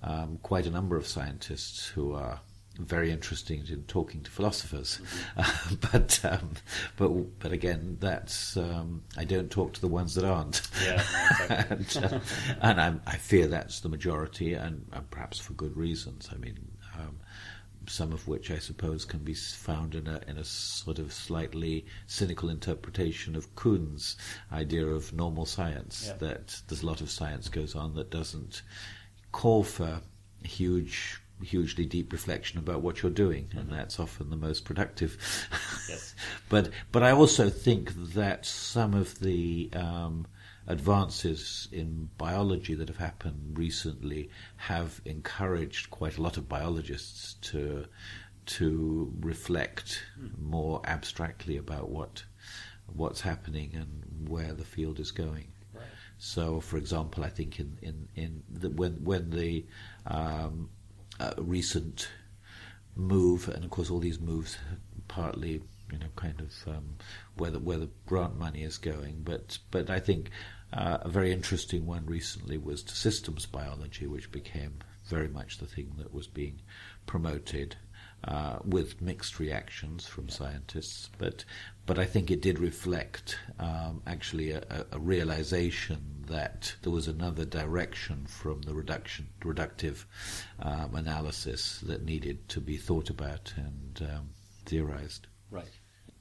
[0.03, 2.41] um, quite a number of scientists who are
[2.85, 5.01] very interested in talking to philosophers,
[5.37, 5.73] mm-hmm.
[5.73, 6.51] uh, but um,
[6.97, 11.05] but but again, that's um, I don't talk to the ones that aren't, yeah,
[11.71, 12.21] and, uh,
[12.61, 16.29] and i fear that's the majority, and, and, perhaps for good reasons.
[16.33, 16.59] I mean.
[16.99, 17.17] Um,
[17.89, 21.85] some of which I suppose can be found in a in a sort of slightly
[22.07, 24.17] cynical interpretation of Kuhn's
[24.53, 26.05] idea of normal science.
[26.07, 26.17] Yeah.
[26.19, 28.63] That there's a lot of science goes on that doesn't
[29.33, 30.01] call for
[30.45, 33.77] huge hugely deep reflection about what you're doing, and mm-hmm.
[33.77, 35.17] that's often the most productive.
[35.89, 36.15] yes.
[36.49, 40.27] But but I also think that some of the um,
[40.67, 47.87] advances in biology that have happened recently have encouraged quite a lot of biologists to
[48.45, 50.39] to reflect mm.
[50.39, 52.25] more abstractly about what
[52.87, 55.49] what's happening and where the field is going.
[56.25, 59.67] So, for example, I think in in in the, when when the
[60.07, 60.71] um,
[61.39, 62.09] recent
[62.95, 64.59] move, and of course all these moves
[65.09, 66.97] partly you know kind of um,
[67.37, 70.31] where the where the grant money is going, but but I think
[70.73, 75.67] uh, a very interesting one recently was to systems biology, which became very much the
[75.67, 76.61] thing that was being
[77.07, 77.77] promoted
[78.25, 81.45] uh, with mixed reactions from scientists, but
[81.87, 87.45] but I think it did reflect um, actually a, a, realization that there was another
[87.45, 90.05] direction from the reduction reductive
[90.61, 94.31] um, analysis that needed to be thought about and um,
[94.67, 95.27] theorized.
[95.51, 95.73] Right.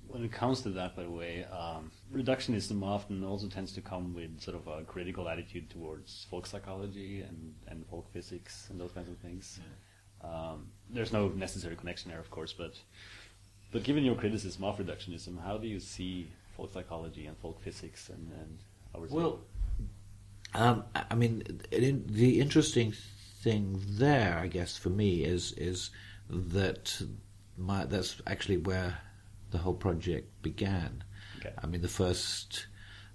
[0.07, 4.13] When it comes to that, by the way, um, reductionism often also tends to come
[4.13, 8.91] with sort of a critical attitude towards folk psychology and, and folk physics and those
[8.91, 9.59] kinds of things.
[9.61, 9.73] Yeah.
[10.23, 12.75] Um, there's no necessary connection there, of course, but
[13.71, 18.09] but given your criticism of reductionism, how do you see folk psychology and folk physics
[18.09, 18.57] and, and
[18.93, 19.39] our well,
[20.53, 22.93] um, I mean, it, the interesting
[23.41, 25.91] thing there, I guess, for me is is
[26.29, 27.01] that
[27.57, 28.97] my that's actually where
[29.51, 31.03] the whole project began.
[31.39, 31.53] Okay.
[31.61, 32.67] I mean, the first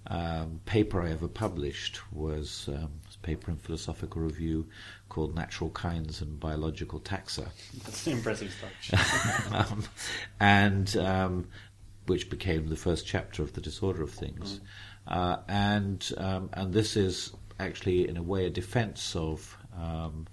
[0.07, 4.67] um, paper I ever published was um, a paper in Philosophical Review
[5.09, 7.47] called Natural Kinds and Biological Taxa.
[7.83, 9.53] That's an impressive stuff.
[9.71, 9.83] um,
[10.39, 11.47] and um,
[12.07, 14.59] which became the first chapter of the Disorder of Things.
[14.59, 14.61] Mm.
[15.07, 20.27] Uh, and um, and this is actually, in a way, a defense of um,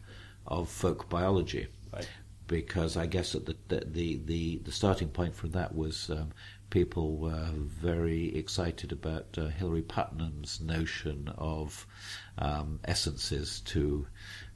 [0.47, 1.69] of folk biology.
[1.93, 2.09] Right.
[2.47, 3.57] Because I guess that the,
[3.87, 6.31] the, the, the starting point from that was um,
[6.69, 11.87] people were very excited about uh, Hilary Putnam's notion of
[12.37, 14.07] um, essences to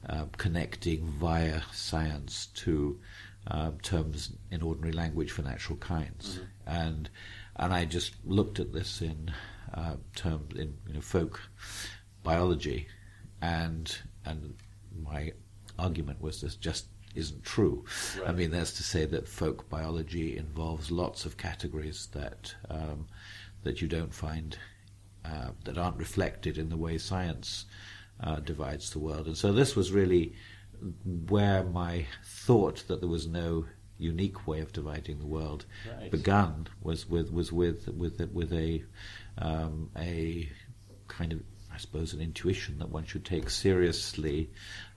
[0.07, 2.99] uh, connecting via science to
[3.47, 6.45] uh, terms in ordinary language for natural kinds, mm-hmm.
[6.67, 7.09] and
[7.55, 9.31] and I just looked at this in
[9.73, 11.41] uh, terms in you know, folk
[12.23, 12.87] biology,
[13.41, 13.95] and
[14.25, 14.55] and
[15.03, 15.33] my
[15.77, 16.85] argument was this just
[17.15, 17.85] isn't true.
[18.19, 18.29] Right.
[18.29, 23.07] I mean, that's to say that folk biology involves lots of categories that um,
[23.63, 24.57] that you don't find
[25.25, 27.65] uh, that aren't reflected in the way science
[28.21, 30.33] uh, divides the world, and so this was really
[31.27, 33.65] where my thought that there was no
[33.97, 35.65] unique way of dividing the world
[35.99, 36.09] Right.
[36.09, 38.83] begun was with was with with with a
[39.37, 40.49] um, a
[41.07, 41.41] kind of
[41.73, 44.49] I suppose an intuition that one should take seriously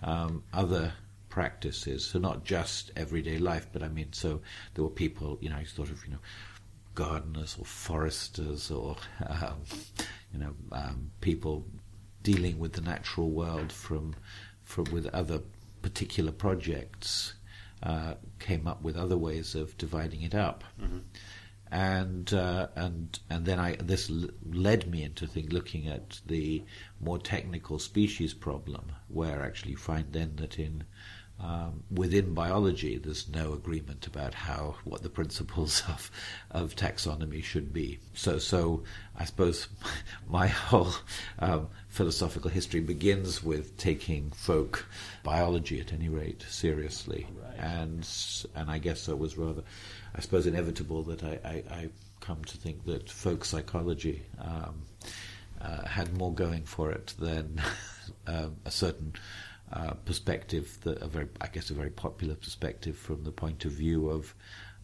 [0.03, 0.93] um, other
[1.29, 4.41] practices, so not just everyday life, but I mean, so
[4.75, 6.19] there were people, you know, I thought of you know
[6.95, 8.97] gardeners or foresters or
[9.27, 9.63] um,
[10.33, 11.65] you know um, people
[12.23, 14.15] dealing with the natural world from
[14.65, 15.41] from with other
[15.83, 17.35] particular projects
[17.83, 20.65] uh, came up with other ways of dividing it up.
[21.71, 26.63] And uh, and and then I this l- led me into think, looking at the
[27.01, 30.85] more technical species problem, where actually you find then that in
[31.41, 36.11] um, within biology, there's no agreement about how what the principles of
[36.51, 37.99] of taxonomy should be.
[38.15, 38.85] So, so
[39.17, 39.69] I suppose
[40.29, 40.93] my whole
[41.41, 44.87] um, philosophical history begins with taking folk
[45.25, 47.59] biology, at any rate, seriously, Right.
[47.59, 48.09] and
[48.55, 49.63] and I guess it was rather,
[50.15, 51.89] I suppose, inevitable that I, I, I
[52.21, 54.23] come to think that folk psychology.
[54.41, 54.83] Um,
[55.61, 57.63] uh, had more going for it than
[58.27, 59.13] um, a certain
[59.73, 63.73] uh, perspective, that a very, I guess, a very popular perspective from the point of
[63.73, 64.35] view of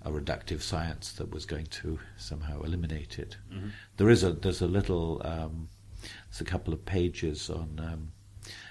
[0.02, 3.36] a reductive science that was going to somehow eliminate it.
[3.96, 5.68] There is a there's a little um,
[6.30, 7.80] there's a couple of pages on.
[7.82, 8.12] Um,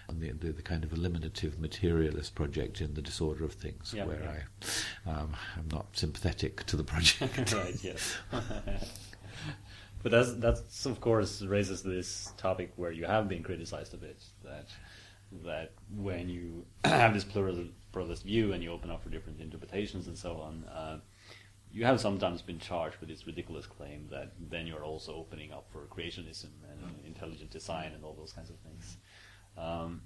[0.09, 4.05] on the, the, the kind of eliminative materialist project in the disorder of things, Yeah,
[4.05, 4.69] where yeah.
[5.05, 7.53] I um, am not sympathetic to the project.
[7.53, 7.75] right.
[7.83, 8.15] Yes.
[10.03, 14.23] but that's that's of course raises this topic where you have been criticized a bit
[14.43, 14.67] that
[15.43, 20.07] that when you have this plural, pluralist view and you open up for different interpretations
[20.07, 20.99] and so on, uh,
[21.71, 25.67] you have sometimes been charged with this ridiculous claim that then you're also opening up
[25.71, 28.97] for creationism and intelligent design and all those kinds of things.
[29.57, 30.01] Um,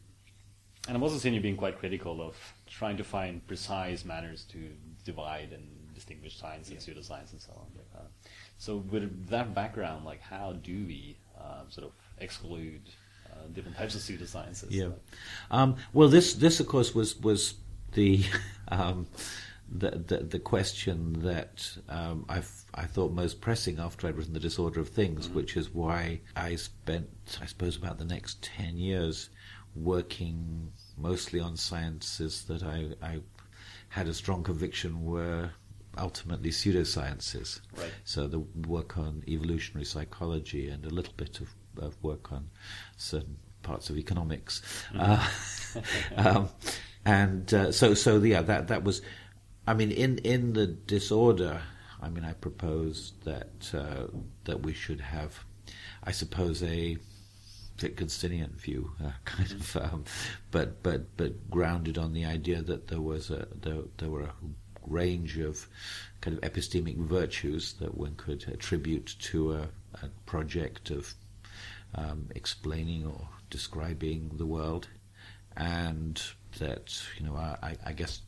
[0.87, 4.71] and I've also seen you being quite critical of trying to find precise manners to
[5.05, 7.67] divide and distinguish science and pseudoscience and so on.
[7.95, 8.07] Uh,
[8.57, 12.81] so with that background, like how do we uh, sort of exclude
[13.31, 14.67] uh, different types of pseudosciences?
[14.69, 14.89] Yeah.
[15.49, 17.55] Um, well, this this of course was was
[17.93, 18.23] the
[18.69, 19.07] um,
[19.69, 22.41] the, the the question that um, I
[22.73, 26.55] I thought most pressing after I'd written the Disorder of Things, which is why I
[26.55, 27.09] spent
[27.41, 29.29] I suppose about the next ten years
[29.75, 33.19] working mostly on sciences that I, I
[33.89, 35.51] had a strong conviction were
[35.97, 37.61] ultimately pseudosciences.
[37.77, 37.91] Right.
[38.03, 42.49] So the work on evolutionary psychology and a little bit of, of work on
[42.97, 44.61] certain parts of economics,
[44.97, 45.27] uh,
[46.17, 46.49] um,
[47.05, 49.01] and uh, so so yeah that that was,
[49.67, 51.61] I mean in in the disorder,
[52.01, 54.07] I mean I proposed that uh,
[54.45, 55.43] that we should have,
[56.03, 56.97] I suppose a
[57.81, 60.03] Wittgensteinian view, uh, kind of, um,
[60.51, 64.33] but but but grounded on the idea that there was a there, there were a
[64.85, 65.67] range of
[66.21, 69.69] kind of epistemic virtues that one could attribute to a,
[70.01, 71.13] a project of
[71.95, 74.87] um, explaining or describing the world,
[75.55, 76.21] and
[76.59, 78.21] that you know I, I guess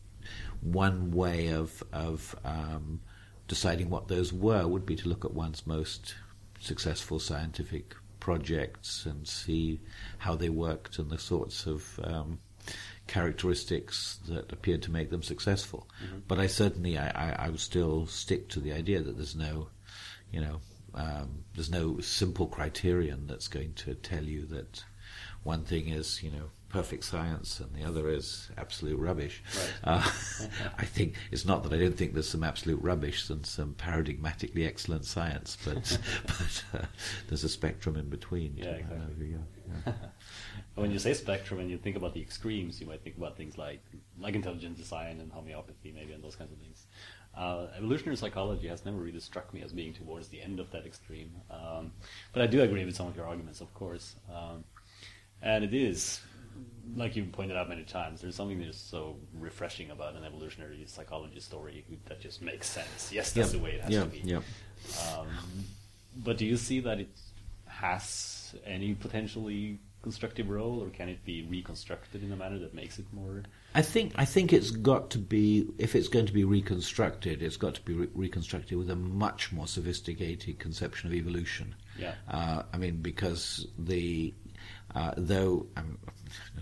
[0.61, 3.01] one way of of um,
[3.47, 6.15] deciding what those were would be to look at one's most
[6.59, 9.81] successful scientific projects and see
[10.17, 12.39] how they worked and the sorts of um,
[13.07, 15.89] characteristics that appeared to make them successful.
[16.27, 19.67] But I certainly, I, I, I would still stick to the idea that there's no,
[20.31, 20.61] you know,
[20.93, 24.83] um, there's no simple criterion that's going to tell you that
[25.43, 29.43] one thing is, you know, perfect science and the other is absolute rubbish.
[29.55, 29.73] Right.
[29.83, 30.09] Uh,
[30.77, 34.65] I think it's not that I don't think there's some absolute rubbish and some paradigmatically
[34.65, 36.85] excellent science, but but uh,
[37.27, 38.55] there's a spectrum in between.
[38.57, 39.27] Yeah, exactly.
[39.27, 39.93] yeah, yeah.
[40.75, 43.57] when you say spectrum and you think about the extremes, you might think about things
[43.57, 43.83] like
[44.19, 46.87] like intelligent design and homeopathy, maybe, and those kinds of things.
[47.35, 50.85] Uh, evolutionary psychology has never really struck me as being towards the end of that
[50.85, 51.91] extreme, um,
[52.31, 54.15] but I do agree with some of your arguments, of course.
[54.31, 54.63] Um,
[55.41, 56.21] and it is,
[56.95, 61.39] like you pointed out many times, there's something that's so refreshing about an evolutionary psychology
[61.39, 63.11] story that just makes sense.
[63.11, 64.21] Yes, that's Yeah, the way it has yeah, to be.
[64.23, 64.41] yeah.
[65.17, 65.27] Um,
[66.23, 67.09] but do you see that it
[67.65, 72.99] has any potentially constructive role, or can it be reconstructed in a manner that makes
[72.99, 73.43] it more?
[73.75, 77.57] I think I think it's got to be if it's going to be reconstructed, it's
[77.57, 81.75] got to be re- reconstructed with a much more sophisticated conception of evolution.
[81.97, 82.13] Yeah.
[82.29, 84.33] Uh, I mean, because the
[84.95, 85.97] uh, though um,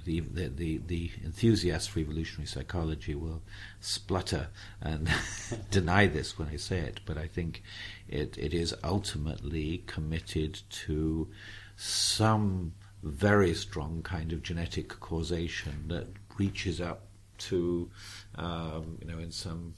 [0.06, 3.42] the, the the the enthusiasts for evolutionary psychology will
[3.82, 4.48] splutter
[4.82, 5.10] and
[5.72, 7.62] deny this when I say it, but I think
[8.08, 11.28] it it is ultimately committed to
[11.76, 16.08] some very strong kind of genetic causation that
[16.38, 17.08] reaches up
[17.40, 17.90] to,
[18.36, 19.74] um, you know, in some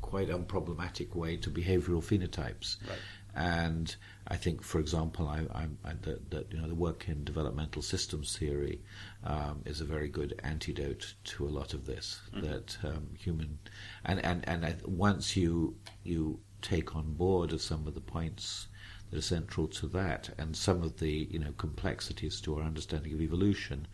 [0.00, 2.76] quite unproblematic way to behavioral phenotypes.
[2.88, 2.98] Right.
[3.34, 3.94] And
[4.28, 7.82] I think, for example, I, I, I, that, that you know the work in developmental
[7.82, 8.80] systems theory
[9.24, 12.20] um, is a very good antidote to a lot of this.
[12.32, 13.58] That um, human,
[14.06, 18.68] and and and I, once you you take on board some of the points
[19.10, 23.12] that are central to that, and some of the you know complexities to our understanding
[23.12, 23.86] of evolution,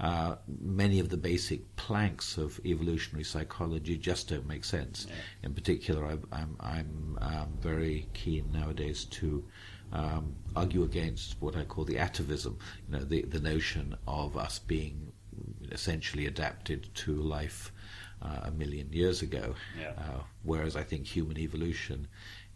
[0.00, 5.06] uh, many of the basic planks of evolutionary psychology just don't make sense.
[5.08, 5.14] Yeah.
[5.42, 9.44] In particular, I, I'm I'm um, very keen nowadays to
[9.92, 12.58] um, argue against what I call the atavism.
[12.88, 15.12] You know, the the notion of us being
[15.70, 17.70] essentially adapted to life
[18.22, 19.54] uh, a million years ago.
[19.78, 19.92] Yeah.
[19.98, 22.08] Uh, whereas I think human evolution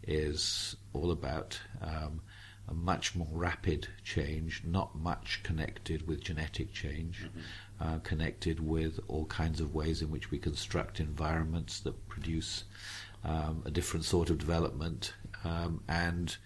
[0.07, 2.21] is all about um,
[2.67, 7.27] a much more rapid change, not much connected with genetic change,
[7.79, 12.63] uh, connected with all kinds of ways in which we construct environments that produce
[13.23, 15.13] um, a different sort of development,
[15.43, 16.37] um, and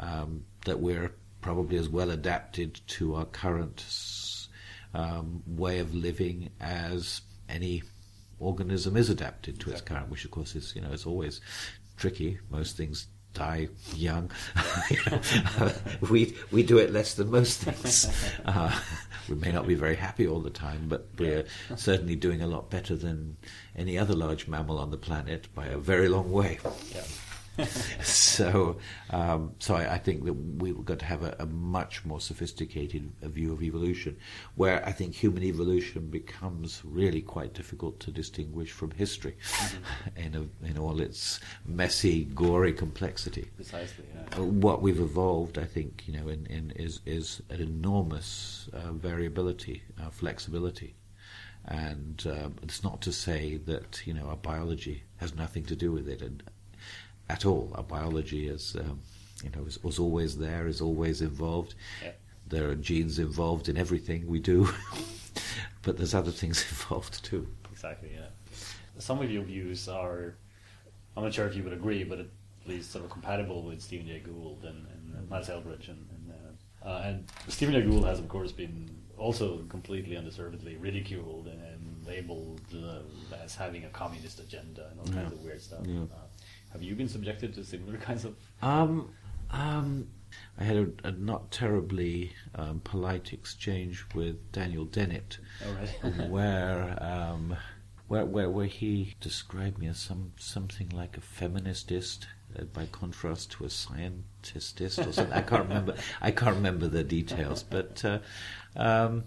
[0.00, 3.84] um, that we're probably as well adapted to our current
[4.94, 7.82] um, way of living as any
[8.38, 11.40] organism is adapted to its current, which of course is you know is always
[11.96, 12.38] tricky.
[12.50, 14.30] Most things die young.
[16.10, 18.06] We we do it less than most things.
[18.44, 18.70] Uh,
[19.28, 21.44] we may not be very happy all the time, but we're
[21.76, 23.36] certainly doing a lot better than
[23.74, 26.58] any other large mammal on the planet by a very long way.
[26.94, 27.02] Yeah.
[28.02, 28.78] so,
[29.10, 33.12] um, so I, I think that we've got to have a, a much more sophisticated
[33.22, 34.16] uh, view of evolution,
[34.56, 39.36] where I think human evolution becomes really quite difficult to distinguish from history,
[40.16, 43.50] in a, in all its messy, gory complexity.
[43.56, 44.04] Precisely.
[44.16, 44.40] Uh, Yeah.
[44.44, 49.82] What we've evolved, I think, you know, in, in is is an enormous uh, variability,
[50.00, 50.94] uh, flexibility.
[51.66, 55.92] And um, it's not to say that you know our biology has nothing to do
[55.92, 56.42] with it, and
[57.28, 57.72] at all.
[57.74, 59.00] Our biology is, um,
[59.42, 61.74] you know, is, was always there, is always involved.
[62.02, 62.12] Yeah.
[62.46, 64.68] There are genes involved in everything we do,
[65.82, 67.48] but there's other things involved too.
[67.72, 68.10] Exactly.
[68.14, 68.26] Yeah.
[68.98, 70.34] Some of your views are,
[71.16, 72.26] I'm not sure if you would agree, but at
[72.66, 76.32] least sort of compatible with Stephen Jay Gould and, and uh, Niles Eldredge, and and,
[76.84, 81.60] uh, uh, and Stephen Jay Gould has of course been also completely undeservedly ridiculed and,
[81.62, 85.80] and labeled uh, as having a communist agenda and all kinds of weird stuff.
[85.86, 86.04] Yeah.
[86.74, 88.34] Have you been subjected to similar kinds of?
[88.60, 89.10] Um,
[89.50, 90.08] um,
[90.58, 96.28] I had a, a not terribly um, polite exchange with Daniel Dennett, Oh, right.
[96.28, 97.56] where, um,
[98.08, 102.26] where where where he described me as some something like a feministist,
[102.58, 105.32] uh, by contrast to a scientistist or something.
[105.32, 105.94] I can't remember.
[106.20, 108.18] I can't remember the details, but uh,
[108.74, 109.24] um,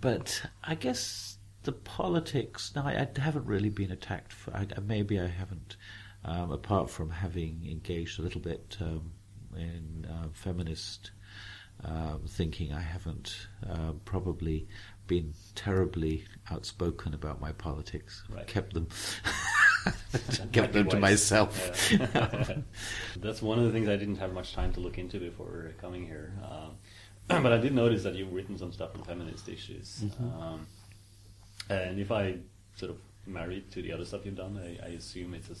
[0.00, 2.72] but I guess the politics.
[2.74, 4.32] Now I, I haven't really been attacked.
[4.32, 5.76] For, I, maybe I haven't
[6.24, 9.12] um, apart from having engaged a little bit um,
[9.56, 11.10] in uh, feminist
[11.84, 14.68] um, thinking, I haven't uh, probably
[15.06, 18.22] been terribly outspoken about my politics.
[18.30, 18.46] Right.
[18.46, 18.88] Kept them,
[20.12, 21.90] Might kept them to myself.
[21.90, 22.58] Yeah.
[23.16, 26.06] That's one of the things I didn't have much time to look into before coming
[26.06, 26.32] here.
[26.44, 26.76] Um,
[27.42, 30.04] but I did notice that you've written some stuff on feminist issues.
[30.04, 30.42] Mm-hmm.
[30.42, 30.66] Um,
[31.68, 32.36] and if I
[32.76, 35.54] sort of marry it to the other stuff you've done, I, I assume it's a,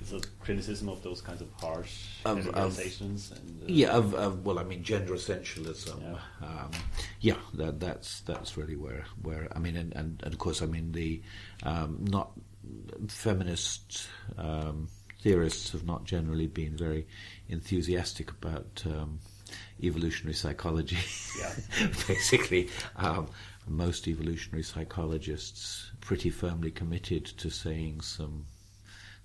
[0.00, 1.92] s- it's a criticism of those kinds of harsh
[2.24, 6.00] Of- of- and, uh, Yeah, of, of well, I mean, gender essentialism.
[6.02, 6.46] Yeah.
[6.46, 6.70] Um,
[7.20, 10.66] yeah, that, that's that's really where where I mean, and, and, and of course, I
[10.66, 11.22] mean the
[11.62, 12.32] um, not
[13.08, 14.88] feminist um,
[15.20, 17.06] theorists have not generally been very
[17.48, 19.18] enthusiastic about um,
[19.82, 20.98] evolutionary psychology.
[21.38, 21.88] Yeah.
[22.08, 23.28] Basically, um,
[23.68, 28.46] most evolutionary psychologists pretty firmly committed to saying some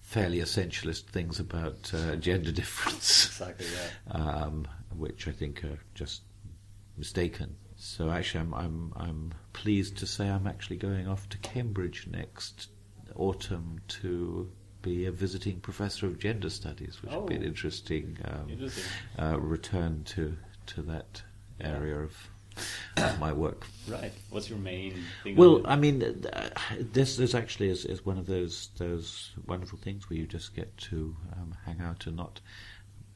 [0.08, 4.14] fairly essentialist things about uh, gender difference Exactly, yeah.
[4.18, 6.22] um, which I think are just
[6.98, 7.56] mistaken.
[7.76, 12.70] So actually, I'm, I'm I'm pleased to say I'm actually going off to Cambridge next
[13.16, 14.50] autumn to
[14.82, 17.48] be a visiting professor of gender studies, which would be an Oh.
[17.48, 18.84] interesting, um, Interesting.
[19.20, 20.38] Uh, return to
[20.68, 21.22] to that
[21.60, 22.30] area of, of
[23.20, 23.68] my work.
[23.88, 24.12] Right.
[24.30, 25.36] What's your main thing?
[25.36, 25.62] Well.
[25.66, 26.50] I mean, uh,
[26.80, 30.76] this this actually is, is one of those those wonderful things where you just get
[30.90, 32.40] to um, hang out and not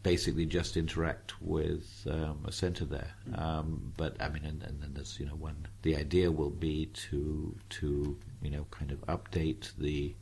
[0.03, 3.13] basically just interact with um, a centre there.
[3.35, 5.67] Um, but I mean, and, and then there's you know one.
[5.81, 10.15] The idea will be to to you know kind of update the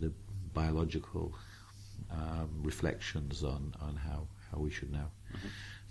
[0.00, 0.12] the
[0.52, 1.34] biological
[2.10, 5.10] um, reflections on on how how we should now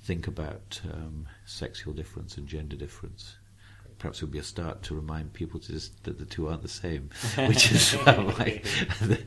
[0.05, 3.35] think about um, sexual difference and gender difference
[3.97, 6.61] perhaps it would be a start to remind people to just, that the two aren't
[6.61, 7.09] the same,
[7.47, 8.63] which is uh, like
[9.01, 9.21] the,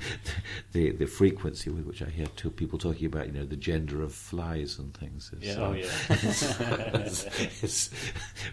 [0.73, 4.03] the, the frequency with which I hear two people talking about you know the gender
[4.03, 5.33] of flies and things.
[5.41, 5.87] Yeah, Is, oh, uh, yeah.
[7.01, 7.91] it's, it's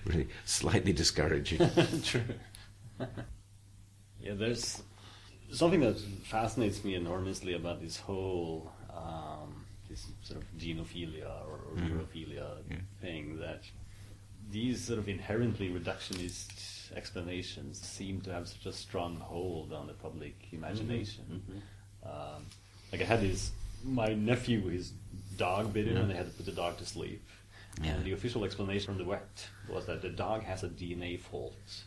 [0.06, 1.70] really slightly discouraging.
[2.04, 2.22] True.
[4.20, 4.82] yeah, there's
[5.52, 9.65] something that fascinates me enormously about this whole um,
[9.96, 12.00] this sort of genophilia or, or mm-hmm.
[12.00, 12.48] urophilia
[13.02, 13.64] thing that
[14.52, 19.94] these sort of inherently reductionist explanations seem to have such a strong hold on the
[19.94, 20.58] public mm-hmm.
[20.58, 21.42] imagination.
[21.50, 22.08] Mm-hmm.
[22.08, 22.46] Um,
[22.92, 23.52] like I had this,
[23.84, 24.92] my nephew, his
[25.38, 27.28] dog bit him, and they had to put the dog to sleep.
[27.82, 27.92] Yeah.
[27.92, 31.84] And the official explanation from the vet was that the dog has a DNA fault.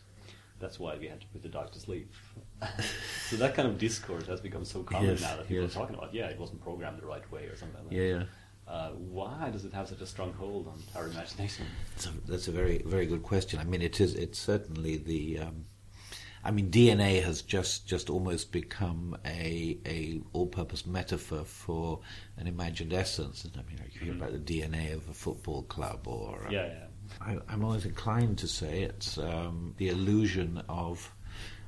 [0.59, 2.11] That's why we had to put the dog to sleep.
[3.29, 5.71] so that kind of discourse has become so common Yes, now that people yes.
[5.75, 7.95] are talking about, yeah, it wasn't programmed the right way or something like that.
[7.95, 8.23] Yeah, yeah.
[8.67, 11.65] Uh, why does it have such a strong hold on our imagination?
[11.95, 13.59] That's a, that's a very very good question.
[13.59, 14.13] I mean, it is.
[14.13, 15.39] It's certainly the.
[15.39, 15.65] Um,
[16.43, 22.01] I mean, DNA has just just almost become a a all-purpose metaphor for
[22.37, 23.43] an imagined essence.
[23.43, 26.67] And I mean, you hear about the DNA of a football club, or uh, Yeah,
[26.67, 26.85] yeah.
[27.21, 31.11] I, I'm always inclined to say it's um, the illusion of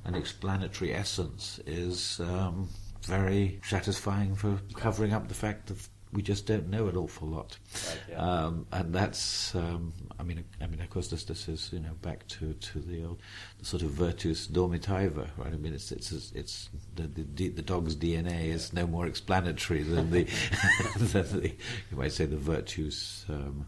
[0.04, 2.68] an explanatory essence is um,
[3.02, 7.56] very satisfying for covering up the fact that we just don't know an awful lot.
[7.88, 8.16] Right, yeah.
[8.16, 11.94] Um, and that's, um, I mean, I mean, of course, this this is you know
[12.02, 13.20] back to, to the old
[13.58, 15.52] the sort of virtus dormitiva, right?
[15.52, 20.10] I mean, it's it's it's the the, the dog's DNA is no more explanatory than
[20.10, 20.24] the,
[20.98, 21.48] than the
[21.90, 23.24] you might say the virtues.
[23.28, 23.66] Um,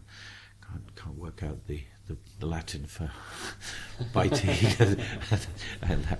[0.75, 3.09] can't can't work out the, the, the Latin for
[4.13, 4.49] biting
[5.89, 6.19] in that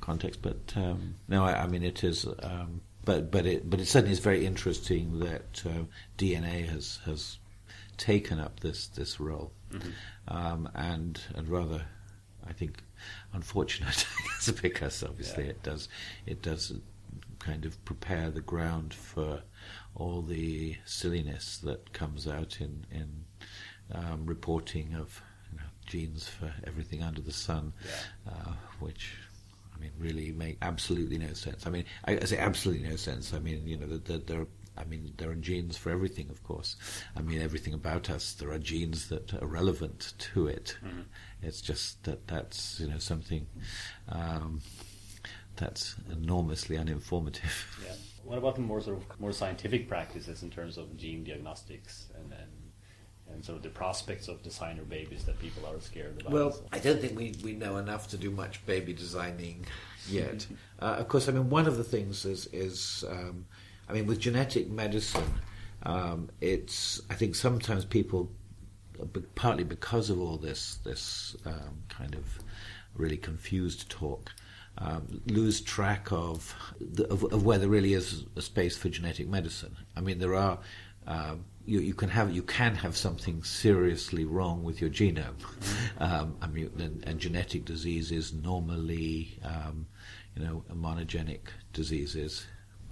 [0.00, 2.26] context, but um, no, I, I mean it is.
[2.42, 5.84] Um, but but it but it certainly is very interesting that uh,
[6.18, 7.38] DNA has has
[7.96, 9.52] taken up this this role,
[10.28, 11.82] um, and and rather,
[12.46, 12.82] I think,
[13.32, 14.06] unfortunate
[14.62, 15.50] because obviously Yeah.
[15.50, 15.88] it does
[16.26, 16.74] it does
[17.38, 19.42] kind of prepare the ground for
[19.94, 23.24] all the silliness that comes out in in
[23.92, 25.20] um, reporting of
[25.52, 28.32] you know, genes for everything under the sun, Yeah.
[28.32, 29.14] uh, which
[29.74, 31.66] I mean really make absolutely no sense.
[31.66, 33.32] I mean, I, I say absolutely no sense.
[33.32, 34.46] I mean, you know, there.
[34.76, 36.76] I mean, there are genes for everything, of course.
[37.16, 38.34] I mean, everything about us.
[38.34, 40.76] There are genes that are relevant to it.
[41.42, 43.46] It's just that that's you know something
[44.08, 44.60] um,
[45.56, 47.66] that's enormously uninformative.
[47.84, 47.94] Yeah.
[48.24, 52.32] What about the more sort of more scientific practices in terms of gene diagnostics and
[52.32, 52.52] and,
[53.32, 56.32] and sort of the prospects of designer babies that people are scared about?
[56.32, 59.66] Well, I don't think we, we know enough to do much baby designing
[60.08, 60.46] yet.
[60.80, 63.46] uh, of course, I mean, one of the things is, is um,
[63.88, 65.40] I mean, with genetic medicine,
[65.84, 68.30] um, it's, I think sometimes people,
[69.34, 72.38] partly because of all this, this um, kind of
[72.94, 74.32] really confused talk,
[74.78, 79.28] um, lose track of, the, of of where there really is a space for genetic
[79.28, 79.76] medicine.
[79.96, 80.58] I mean, there are
[81.06, 85.36] um, you, you can have you can have something seriously wrong with your genome.
[86.00, 89.88] Um, I mean, and, and genetic diseases normally, um,
[90.36, 91.40] you know, monogenic
[91.72, 92.46] diseases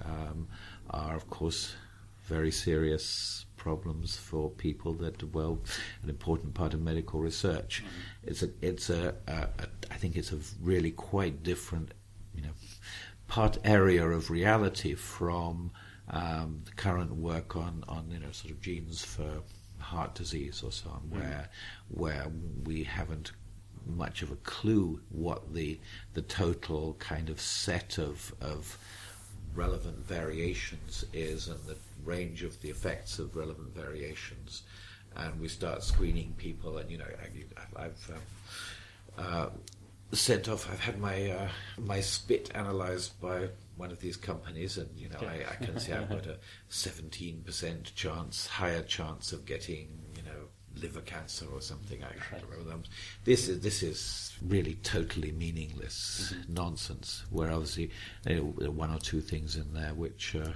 [0.05, 0.49] um,
[0.91, 1.77] are of course
[2.25, 5.61] very serious problems for people that well
[6.03, 7.85] an important part of medical research.
[8.25, 11.93] It's a it's a, a, a I think it's a really quite different
[12.35, 12.55] you know
[13.29, 15.71] part area of reality from
[16.11, 19.43] um, the current work on, on you know sort of genes for
[19.79, 21.49] heart disease or so on, where
[21.89, 22.27] where
[22.65, 23.33] we haven't
[23.87, 25.79] much of a clue what the
[26.15, 28.79] the total kind of set of of
[29.55, 34.63] relevant variations is and the range of the effects of relevant variations,
[35.17, 37.07] and we start screening people, and you know
[37.77, 38.23] I, I've um,
[39.19, 39.49] uh,
[40.13, 40.71] sent off.
[40.71, 41.49] I've had my uh,
[41.79, 45.93] my spit analysed by one of these companies, and you know I, I can see
[45.93, 50.49] I've got a seventeen percent chance, higher chance of getting you know
[50.81, 52.03] liver cancer or something.
[52.03, 52.85] I can't remember them.
[53.25, 56.55] This is this is really totally meaningless mm-hmm.
[56.55, 57.25] nonsense.
[57.31, 57.91] Where obviously
[58.23, 60.55] there are one or two things in there which are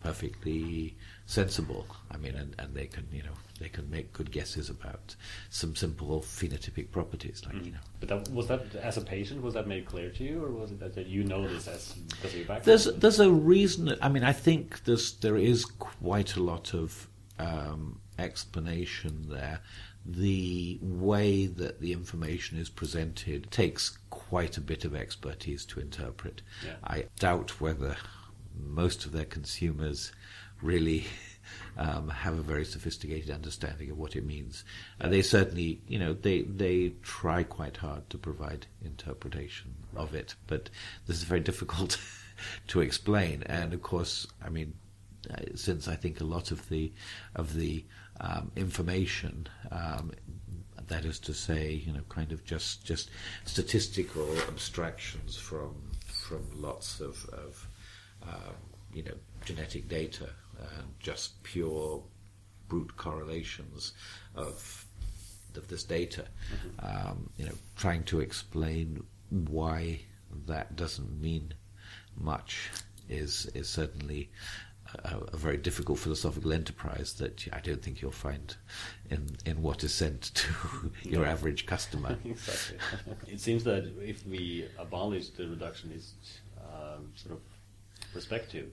[0.00, 0.96] perfectly
[1.26, 1.86] sensible.
[2.10, 5.14] I mean, and, and they can you know they can make good guesses about
[5.50, 7.78] some simple phenotypic properties, like you know.
[8.00, 9.42] But that, was that as a patient?
[9.42, 11.92] Was that made clear to you, or was it that, that you know this as
[11.92, 12.64] because of your background?
[12.64, 13.94] There's there's a reason.
[14.00, 17.06] I mean, I think there's there is quite a lot of
[17.38, 19.60] um, explanation there.
[20.06, 26.40] The way that the information is presented takes quite a bit of expertise to interpret.
[26.64, 26.76] Yeah.
[26.82, 27.96] I doubt whether
[28.58, 30.12] most of their consumers
[30.62, 31.04] really
[31.76, 34.64] um, have a very sophisticated understanding of what it means.
[35.00, 40.34] Uh, they certainly, you know, they they try quite hard to provide interpretation of it,
[40.46, 40.70] but
[41.06, 41.98] this is very difficult
[42.68, 43.42] to explain.
[43.44, 44.74] And of course, I mean,
[45.30, 46.92] uh, since I think a lot of the
[47.34, 47.84] of the
[48.20, 50.12] um, information um,
[50.90, 53.10] that is to say, you know, kind of just just
[53.44, 55.74] statistical abstractions from
[56.06, 57.66] from lots of, of
[58.22, 58.54] um,
[58.92, 60.28] you know genetic data,
[60.60, 62.02] uh, just pure
[62.68, 63.92] brute correlations
[64.34, 64.86] of
[65.56, 66.26] of this data.
[66.54, 67.08] Mm-hmm.
[67.08, 70.00] Um, you know, trying to explain why
[70.46, 71.54] that doesn't mean
[72.16, 72.70] much
[73.08, 74.30] is is certainly
[75.04, 78.54] a, a, very difficult philosophical enterprise that I don't think you'll find
[79.10, 82.18] in in what is sent to your average customer.
[82.24, 82.78] exactly.
[83.26, 86.12] it seems that if we abolish the reductionist
[86.60, 87.40] um, sort of
[88.12, 88.70] perspective,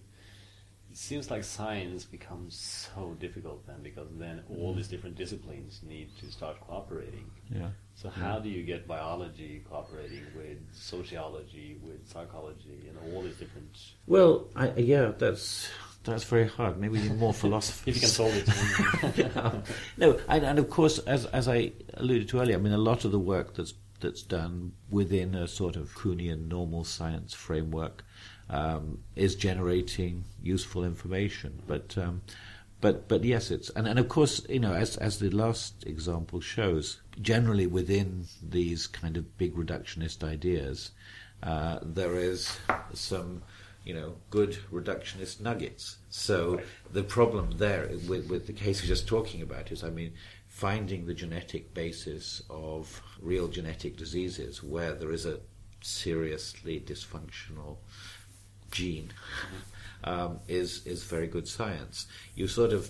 [0.97, 4.91] seems like science becomes so difficult then because then all these mm.
[4.91, 7.29] different disciplines need to start cooperating.
[7.53, 7.69] Yeah.
[7.95, 13.77] So how do you get biology cooperating with sociology, with psychology, and all these different?
[14.07, 15.69] Well, I, yeah, that's
[16.03, 16.79] that's very hard.
[16.79, 17.87] Maybe we need more philosophers.
[17.87, 19.35] if you can solve it.
[19.97, 23.05] no, and, and, of course, as as I alluded to earlier, I mean, a lot
[23.05, 28.03] of the work that's that's done within a sort of Kuhnian normal science framework
[28.49, 31.61] um, is generating useful information.
[31.67, 32.21] But um,
[32.81, 36.41] but but yes, it's and, and of course you know as as the last example
[36.41, 40.91] shows, generally within these kind of big reductionist ideas,
[41.43, 42.57] uh, there is
[42.93, 43.41] some
[43.87, 45.95] you know, good reductionist nuggets.
[46.09, 46.59] So
[46.91, 50.11] the problem there with, with the case we're just talking about is, I mean,
[50.49, 55.39] finding the genetic basis of real genetic diseases where there is a
[55.79, 57.77] seriously dysfunctional
[58.71, 59.11] gene
[60.03, 62.07] um, is is very good science.
[62.35, 62.89] You sort of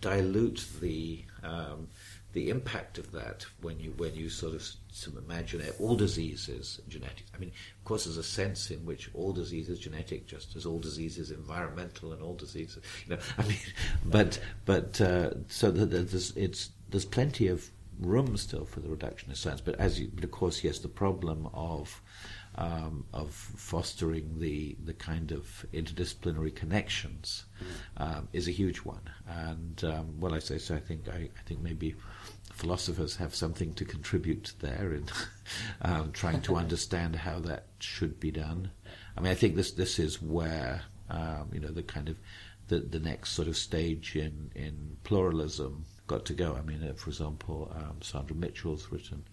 [0.00, 1.88] dilute the um,
[2.32, 4.66] the impact of that when you when you sort of
[5.18, 7.24] imagine it, all diseases genetic.
[7.34, 10.66] I mean, of course, there's a sense in which all disease is genetic, just as
[10.66, 12.82] all disease is environmental and all diseases.
[13.06, 13.58] You know, I mean,
[14.04, 19.60] but but uh, so there's it's there's plenty of room still for the reductionist science.
[19.60, 22.00] But as you, but of course, yes, the problem of
[22.56, 27.44] um, of fostering the the kind of interdisciplinary connections
[27.96, 29.02] um, is a huge one.
[29.26, 30.74] And um, well, I say so.
[30.74, 31.94] I think I, I, think maybe
[32.52, 35.06] philosophers have something to contribute there in
[35.82, 38.70] um, trying to understand how that should be done.
[39.16, 42.16] I mean, I think this this is where um, you know the kind of
[42.68, 46.54] the the next sort of stage in in pluralism got to go.
[46.54, 49.24] I mean, uh, for example, um, Sandra Mitchell's written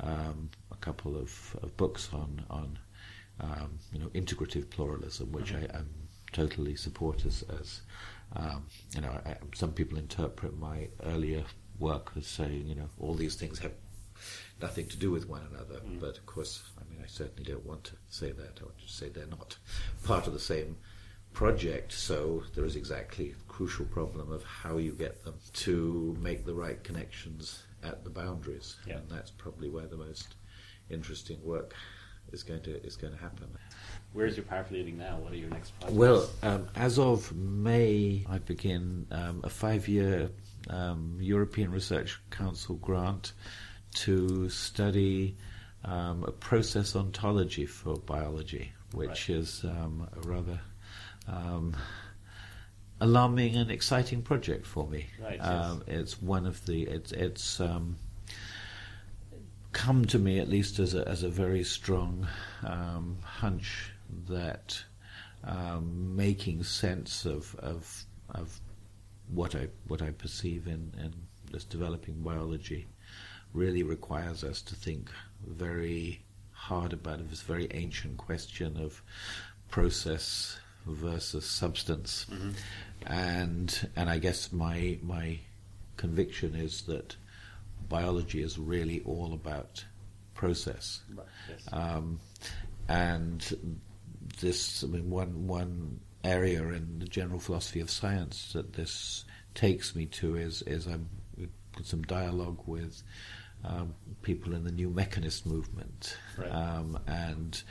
[0.00, 2.78] um, a couple of, of, books on on
[3.40, 5.76] um, you know integrative pluralism, which mm-hmm.
[5.76, 5.88] I, am
[6.32, 7.82] totally support as, as
[8.34, 9.20] um, you know.
[9.24, 11.44] I, some people interpret my earlier
[11.78, 13.72] work as saying you know all these things have
[14.60, 16.00] nothing to do with one another, mm.
[16.00, 18.60] but of course, I mean, I certainly don't want to say that.
[18.60, 19.56] I want to say they're not
[20.04, 20.76] part of the same
[21.34, 21.92] project.
[21.92, 26.54] So there is exactly the crucial problem of how you get them to make the
[26.54, 28.96] right connections at the boundaries, yeah.
[28.96, 30.34] and that's probably where the most
[30.90, 31.74] interesting work
[32.32, 33.48] is going to is going to happen.
[34.12, 35.18] Where is your path leading now?
[35.18, 35.98] What are your next projects?
[35.98, 40.30] Well, um, as of May, I begin um, a five-year
[40.70, 43.32] um, European Research Council grant
[43.94, 45.36] to study
[45.84, 49.38] um, a process ontology for biology, which right.
[49.38, 50.60] is um, a rather
[51.28, 51.76] um,
[53.00, 55.06] alarming and exciting project for me.
[55.22, 55.98] Right, um, yes.
[55.98, 57.96] It's one of the it's it's um,
[59.72, 62.26] come to me at least as a as a very strong
[62.64, 63.90] um, hunch
[64.28, 64.82] that
[65.44, 68.60] um, making sense of of of
[69.28, 71.14] what I what I perceive in in
[71.50, 72.86] this developing biology
[73.52, 75.10] really requires us to think
[75.46, 76.22] very
[76.52, 79.02] hard about this very ancient question of
[79.68, 82.26] process versus substance.
[82.30, 82.50] Mm-hmm.
[83.06, 85.38] And and I guess my my
[85.96, 87.16] conviction is that
[87.88, 89.84] biology is really all about
[90.34, 91.00] process.
[91.14, 91.68] Right, yes.
[91.72, 92.20] um,
[92.88, 93.82] and
[94.40, 99.24] this, I mean, one one area in the general philosophy of science that this
[99.54, 101.08] takes me to is is I'm
[101.82, 103.02] some dialogue with
[103.64, 106.48] um, people in the new mechanist movement, right.
[106.50, 107.62] um, and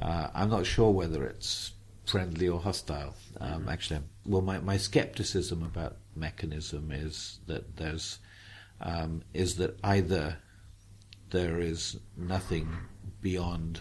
[0.00, 1.72] uh, I'm not sure whether it's
[2.12, 3.14] friendly or hostile.
[3.40, 3.68] Um, mm-hmm.
[3.70, 8.18] Actually, well, my, my skepticism about mechanism is that there's
[8.82, 10.36] um, is that either
[11.30, 12.68] there is nothing
[13.22, 13.80] beyond.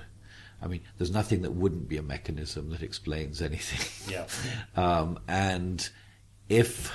[0.61, 4.13] I mean, there's nothing that wouldn't be a mechanism that explains anything.
[4.13, 4.27] Yeah.
[4.81, 5.89] um, and
[6.47, 6.89] if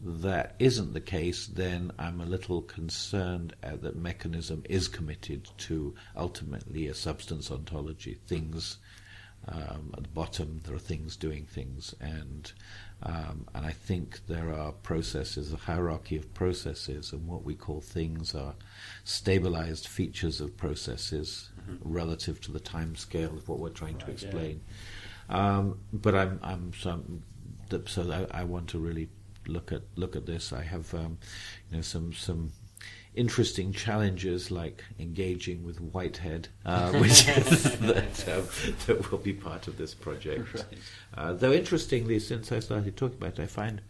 [0.00, 5.94] that isn't the case, then I'm a little concerned uh, that mechanism is committed to
[6.16, 8.14] ultimately a substance ontology.
[8.26, 8.78] Things
[9.48, 12.52] um, at the bottom, there are things doing things, and
[13.02, 17.80] um, and I think there are processes, a hierarchy of processes, and what we call
[17.80, 18.54] things are
[19.04, 21.76] stabilized features of processes mm-hmm.
[21.82, 24.60] relative to the time scale of what we're trying right, to explain.
[25.30, 25.58] Yeah.
[25.58, 27.02] Um, but I'm, I'm so,
[27.86, 29.08] so I, I, want to really
[29.46, 30.52] look at look at this.
[30.52, 31.18] I have um,
[31.70, 32.52] you know some some
[33.14, 38.46] interesting challenges like engaging with Whitehead, uh, which that, um,
[38.86, 40.54] that will be part of this project.
[40.54, 40.64] Right.
[41.14, 43.80] Uh, though interestingly, since I started talking about it, I find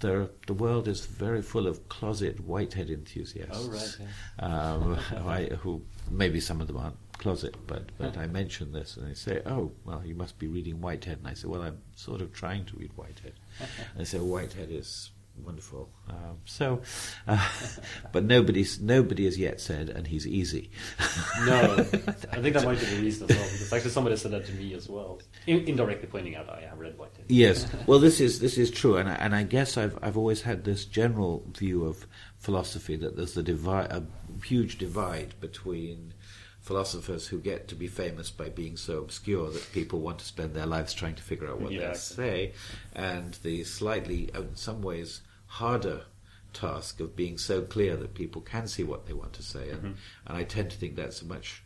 [0.00, 3.68] the the world is very full of closet Whitehead enthusiasts.
[3.68, 4.52] Oh right.
[4.52, 9.08] Um, I, who maybe some of them aren't closet, but but I mention this and
[9.08, 12.20] they say, "Oh, well, you must be reading Whitehead." And I say, "Well, I'm sort
[12.20, 15.10] of trying to read Whitehead." and they say, "Whitehead is
[15.42, 15.90] wonderful.
[16.08, 16.82] Um, so,
[17.26, 17.48] uh,
[18.12, 20.70] but nobody's nobody has yet said, and he's easy.
[21.46, 23.46] no, I think that might be the reason as well.
[23.46, 26.78] Because actually, somebody said that to me as well, in, indirectly pointing out I have
[26.78, 27.26] read Whitehead.
[27.28, 30.42] Yes, well, this is this is true, and I, and I guess I've I've always
[30.42, 32.06] had this general view of
[32.38, 34.04] philosophy that there's a divide, a
[34.44, 36.14] huge divide between
[36.64, 40.54] philosophers who get to be famous by being so obscure that people want to spend
[40.54, 41.88] their lives trying to figure out what yeah.
[41.88, 42.52] they say,
[42.94, 46.02] and the slightly, in some ways, harder
[46.54, 49.68] task of being so clear that people can see what they want to say.
[49.68, 49.92] And, mm-hmm.
[50.26, 51.62] and I tend to think that's a much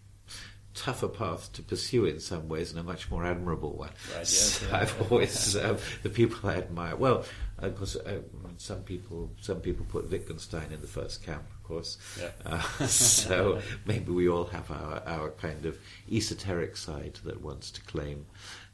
[0.74, 3.90] tougher path to pursue in some ways and a much more admirable one.
[4.14, 6.96] Right, yes, yeah, I've always uh, the people I admire.
[6.96, 7.24] Well,
[7.58, 8.20] of course, uh,
[8.56, 11.98] some people some people put Wittgenstein in the first camp, course.
[12.20, 12.30] Yeah.
[12.48, 15.76] Uh, so maybe we all have our our kind of
[16.10, 18.24] esoteric side that wants to claim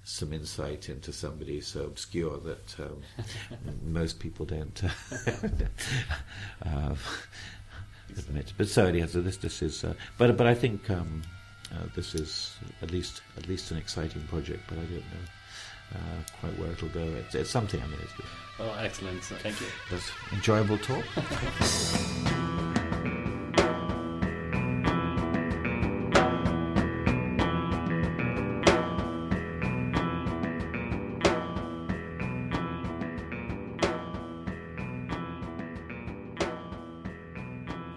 [0.05, 3.03] some insight into somebody so obscure that um,
[3.82, 6.95] most people don't uh,
[8.16, 8.53] admit.
[8.57, 9.84] But so anyhow, so this this is.
[9.84, 10.90] Uh, but but I think.
[10.90, 11.22] Um,
[11.72, 15.26] uh, this is at least at least an exciting project, but I don't know
[15.95, 15.99] uh,
[16.40, 17.01] quite where it'll go.
[17.01, 17.82] It's, it's something.
[17.82, 18.26] I mean, it's good.
[18.61, 19.22] Oh, excellent!
[19.24, 19.66] Thank you.
[19.90, 21.05] That's enjoyable talk.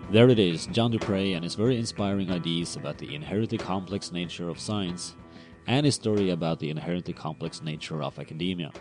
[0.10, 4.48] There it is, John Dupre and his very inspiring ideas about the inherently complex nature
[4.48, 5.18] of science,
[5.68, 8.72] and his story about the inherently complex nature of academia.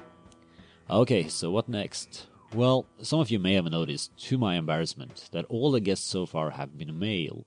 [0.89, 2.29] Okay, so what next?
[2.55, 6.27] Well, some of you may have noticed, to my embarrassment, that all the guests so
[6.27, 7.45] far have been male.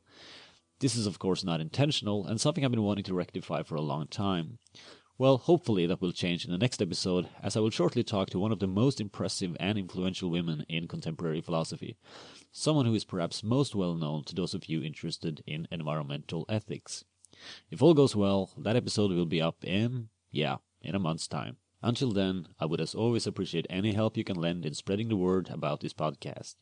[0.82, 3.82] This is of course not intentional, and something I've been wanting to rectify for a
[3.82, 4.58] long time.
[5.18, 8.40] Well, hopefully that will change in the next episode, as I will shortly talk to
[8.40, 11.98] one of the most impressive and influential women in contemporary philosophy,
[12.52, 17.06] someone who is perhaps most well known to those of you interested in environmental ethics.
[17.70, 21.58] If all goes well, that episode will be up in, yeah, in a month's time.
[21.82, 25.16] Until then, I would as always appreciate any help you can lend in spreading the
[25.16, 26.56] word about this podcast.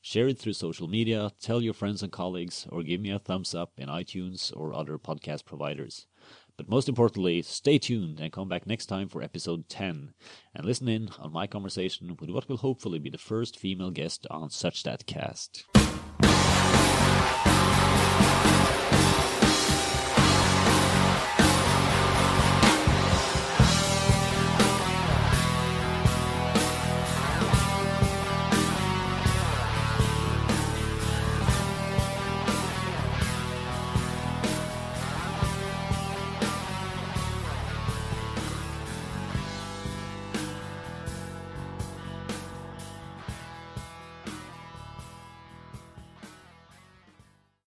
[0.00, 3.54] Share it through social media, tell your friends and colleagues, or give me a thumbs
[3.54, 6.08] up in iTunes or other podcast providers.
[6.56, 10.14] But most importantly, stay tuned and come back next time for episode 10
[10.54, 14.24] and listen in on my conversation with what will hopefully be the first female guest
[14.30, 15.64] on Such That Cast.